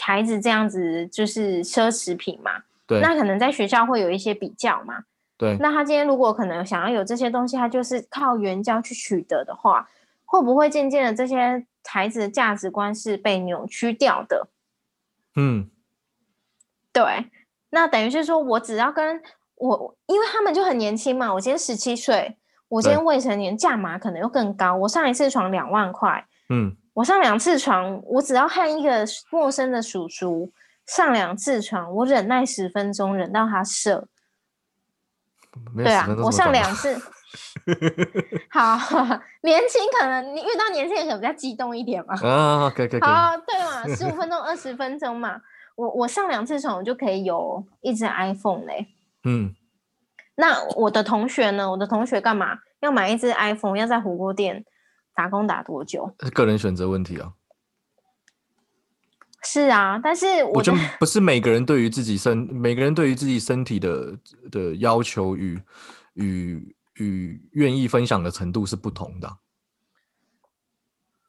[0.00, 2.62] 孩子这样子就是奢侈品嘛。
[2.86, 3.00] 对。
[3.00, 5.02] 那可能在学校会有一些比较嘛。
[5.36, 5.56] 对。
[5.58, 9.88] 那他今天如果可能想要有这些东西，他就是靠援交去取得的话，
[10.30, 14.48] 会不会渐渐的这些孩子的价值观是被扭曲掉的？
[15.34, 15.68] 嗯，
[16.92, 17.30] 对。
[17.70, 19.20] 那等于是说我只要跟。
[19.56, 24.74] 我因为他们就很年轻嘛，我今天十七岁，我今天未成年，价码可能又更高。
[24.74, 30.50] 我上一次床两万块，嗯，我上两次床，我只要和一个陌生的叔叔
[30.86, 34.08] 上两次床，我忍耐十分钟，忍到他射。
[35.76, 36.98] 对啊，我上两次。
[38.50, 38.76] 好，
[39.42, 42.14] 年轻可能你遇到年轻人可能比较激动一点嘛。
[42.22, 43.00] 啊，可以可以。
[43.00, 45.40] 好，对嘛，十五分钟、 二十分钟嘛，
[45.76, 48.88] 我我上两次床，我就可以有一只 iPhone 嘞。
[49.24, 49.54] 嗯，
[50.36, 51.70] 那我的同学呢？
[51.70, 53.76] 我的同学干嘛要买一只 iPhone？
[53.76, 54.64] 要在火锅店
[55.14, 56.14] 打工打多久？
[56.32, 57.34] 个人选择问题啊。
[59.42, 64.18] 是啊，但是我觉得不是每个人对于自己身每个人对于自己身体的
[64.50, 65.58] 的要求与
[66.12, 69.38] 与与愿意分享的程度是不同的。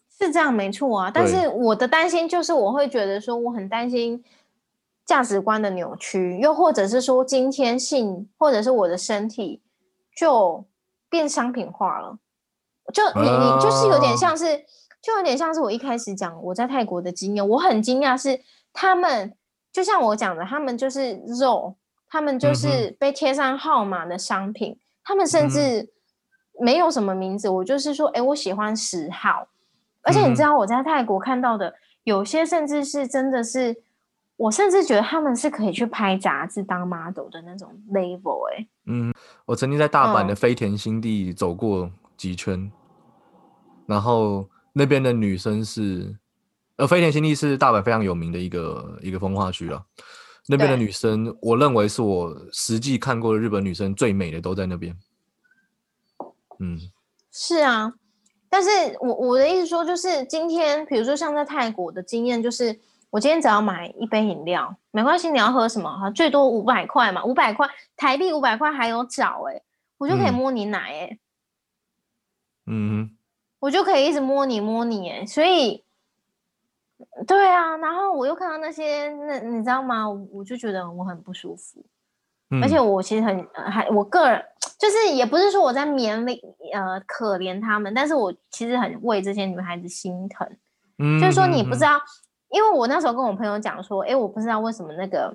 [0.10, 4.24] 是这样没错啊，但是我的担心就是我会觉得说我很担心。
[5.04, 9.62] 价值观的扭曲，又或者是说，今天性或者是我的身体
[10.16, 10.64] 就
[11.10, 12.18] 变商品化了，
[12.94, 14.64] 就你你就是有点像是，
[15.02, 18.40] 就有点像是我一开始讲我在泰国的经验，我很惊讶是
[18.72, 19.36] 他们
[19.74, 21.76] 就像我讲的，他们就是肉，
[22.08, 25.90] 他们就是被贴上号码的商品，他们甚至
[26.60, 29.48] 没有什么名字，我就是说，哎，我喜欢十号，
[30.02, 31.74] 而且你知道我在泰国看到的
[32.04, 33.84] 有些甚至是真的是。
[34.38, 38.68] 我甚至觉得他们是可以去拍杂志当 model 的那种 level 哎。
[38.88, 39.14] 嗯，
[39.46, 42.72] 我曾经在大阪的飞田新地走过几圈，
[43.86, 46.16] 然后那边的女生是，
[46.78, 49.86] 呃，飞田新地是大阪非常有名的一个一个风化区了。
[50.48, 54.96] 那边的女生，我认为是我实际看过的日本女生最美的都在那边。
[56.60, 56.80] 嗯，
[57.32, 57.94] 是啊，
[58.50, 58.70] 但是
[59.00, 62.80] 我我的意思说，就是今天，比如说像在泰国的经验，就是。
[63.12, 66.10] 我今天只要买一杯饮料，没关系，你要喝什么哈？
[66.12, 67.68] 最多五百块嘛，五百块
[67.98, 69.62] 台币五百块还有找哎，
[69.98, 71.20] 我就可以摸你奶哎，
[72.68, 73.12] 嗯，
[73.60, 75.84] 我就可以一直摸你摸你哎，所以，
[77.28, 80.10] 对啊，然后我又看到那些那你知道吗？
[80.10, 81.86] 我就觉得我很不舒服，
[82.62, 84.44] 而且我其实很还我个人
[84.80, 86.42] 就是也不是说我在勉为
[86.74, 90.48] 呃可怜他们，但是我其实很为这些女孩子心疼，
[91.00, 92.00] 嗯，就是说你不知道。
[92.54, 95.34] 因为我那时候跟我朋友讲说，哎，我不知道为什么那个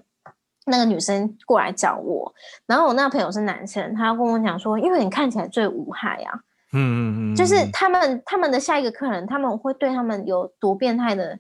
[0.67, 2.31] 那个女生过来找我，
[2.67, 6.39] 然后我那个朋友是男生，他要跟我讲说，因为你看起来最无害啊，
[6.75, 11.39] 嗯嗯嗯，就是他们他们的下一个客人，他们会对他们有多变态的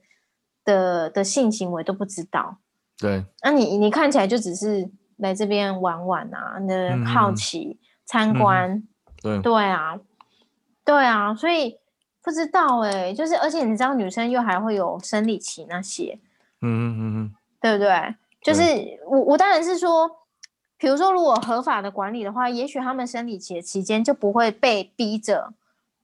[0.66, 2.58] 的的性行为都不知道，
[2.98, 4.86] 对，那你你看起来就只是
[5.16, 8.82] 来这边玩玩啊，的好奇参观，
[9.22, 9.40] 对。
[9.40, 9.98] 对啊，
[10.84, 11.78] 对啊，所以。
[12.26, 16.18] 不知道哎，就是而且你知道女生又还会有生理期那些，
[16.60, 17.14] 嗯嗯嗯。
[17.22, 18.16] 嗯，对不对？
[18.42, 18.62] 就是
[19.08, 20.10] 我我当然是说，
[20.76, 25.54] 比如说如果合法的管理的话，也许他们生理期的期间就不会被逼着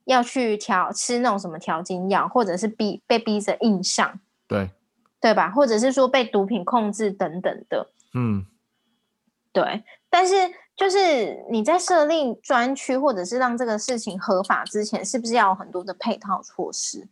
[0.04, 4.20] 要去调吃那种什么调经药，或者是逼被逼着硬上，
[4.53, 4.70] 对
[5.20, 5.50] 对吧？
[5.50, 8.46] 或者是说被毒品控制等等的，嗯，
[9.53, 10.34] 对，但是。
[10.74, 17.07] 就是你在设立专区，或者是让这个事情合法之前，是不是要有很多的配套措施？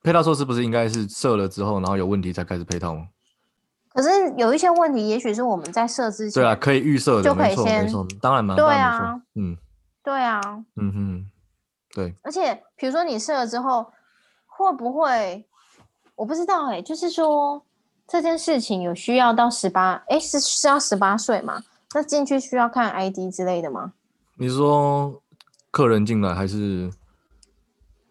[0.00, 3.08] 配套措施不是应该是设了之后，然后有问题才开始配套吗？
[3.92, 7.90] 可是有一些问题，也许是我们在设之前，对啊，可以预设的，就可以先，
[8.22, 9.56] 当然嘛，对啊，嗯，
[10.04, 10.40] 对啊，
[10.76, 11.30] 嗯哼，
[11.92, 12.14] 对。
[12.22, 13.92] 而且比如说你设了之后，
[14.46, 15.44] 会不会？
[16.20, 17.64] 我不知道哎，就是说
[18.06, 19.94] 这件事情有需要到十八？
[20.08, 21.64] 哎，是是要十八岁吗？
[21.94, 23.94] 那进去需要看 ID 之类的吗？
[24.34, 25.22] 你说
[25.70, 26.92] 客人进来还是？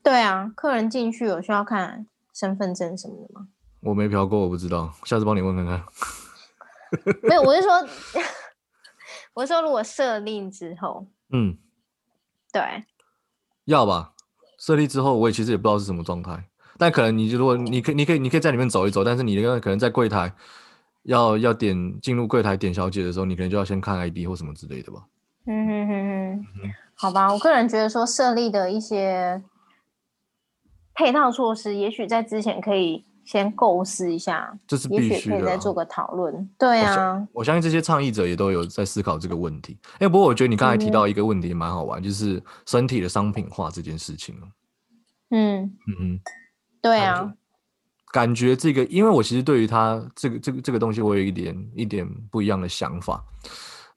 [0.01, 3.47] 对啊，客人进去有需要看身份证什么的吗？
[3.82, 5.86] 我没嫖过，我不知道，下次帮你问看看。
[7.22, 7.74] 没有，我是说，
[9.36, 11.55] 我是说如果设立之后，嗯，
[12.51, 12.86] 对，
[13.66, 14.14] 要吧？
[14.57, 16.49] 设立之后，我也其实也不知道是什么状态，
[16.80, 20.34] 但可能你如果你可以，你可以，你可以在里面走一走，但是你那个可能在柜台。
[21.03, 25.01] 要要点进入柜台点小姐的时候，你可能就要先看 ID 或什么之类的吧。
[25.45, 29.41] 嗯哼哼哼，好吧，我个人觉得说设立的一些
[30.93, 35.19] 配套措施，也许在之前可以先构思一下，这是也必须的啊。
[35.21, 36.49] 许可以再做个讨论。
[36.59, 39.77] 对啊，我相信这些倡议者也都有在思考这个问题。
[39.99, 44.36] 哎，不过我觉得你刚才提到一个问题蛮好玩，就是身体的商品化这件事情
[45.30, 46.19] 嗯嗯嗯，
[46.82, 47.34] 对啊，
[48.11, 53.23] 感觉这个，因为我其实对于他这个这个这个东西，我有一点一点不一样的想法。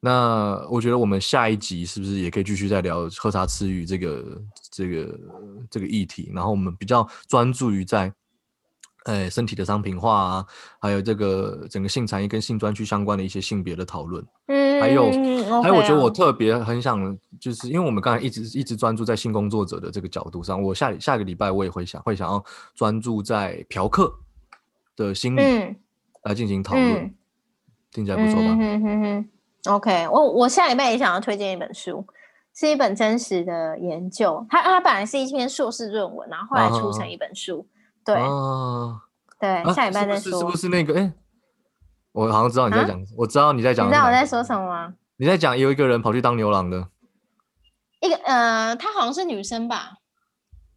[0.05, 5.21] 那我觉得我们下一集是不是也可以继续再聊喝茶吃鱼这个这个
[5.71, 6.29] 这个议题？
[6.35, 8.13] 然后我们比较专注于在，
[9.05, 10.47] 呃，身体的商品化啊，
[10.81, 14.27] 还有这个整个性产业跟性专区相关的一些性别的讨论。
[14.49, 24.13] 嗯，还有还有，我觉得我特特别很想，就是因为我们刚才一直一直专注在性工作者的这个角度上，我下下个礼拜我也会想会想要专注在嫖客
[24.97, 25.77] 的心理嗯
[26.25, 27.15] 来进行讨论，嗯
[27.93, 28.49] 听起来不错吧？
[28.49, 29.29] 嗯哼哼哼
[29.75, 32.05] OK，我我下礼拜也想要推荐一本书，
[32.55, 34.45] 是一本真实的研究。
[34.51, 37.65] 它它本来是一篇硕士论文，然后后来出成一本书。
[38.05, 39.01] 对、啊，
[39.39, 40.21] 对，啊下礼拜再说。
[40.21, 40.99] 是不是是不是那个？
[40.99, 41.13] 哎、
[42.13, 43.87] 我好像知道你在讲，我知道你在讲。
[43.87, 44.95] 你知道我在说什么吗？
[45.17, 46.89] 你在讲有一个人跑去当牛郎的，
[48.01, 49.95] 一个呃，她好像是女生吧？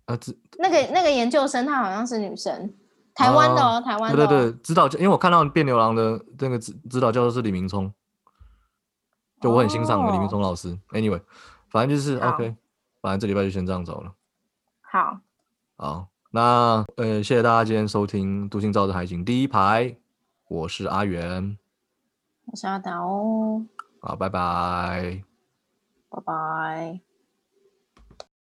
[0.06, 2.74] 啊，知那个那个研究生，她好像是女生，
[3.14, 4.28] 台湾的哦，台湾的、哦。
[4.28, 7.92] 对对对，指导教，因为我看到变牛郎的那个指指导教授是李明聪，
[9.42, 10.78] 就我很欣赏的李明聪老师。
[10.92, 11.22] Anyway，
[11.70, 12.56] 反正就是 OK，
[13.02, 14.14] 反正这礼拜就先这样走了。
[14.82, 15.20] 好，
[15.76, 19.98] 好，那呃，谢谢大家今天收听《独行照的海景》第一排，
[20.48, 21.58] 我是阿元，
[22.46, 23.66] 我是阿达哦，
[24.00, 25.24] 好，拜拜。
[26.10, 27.05] 拜拜。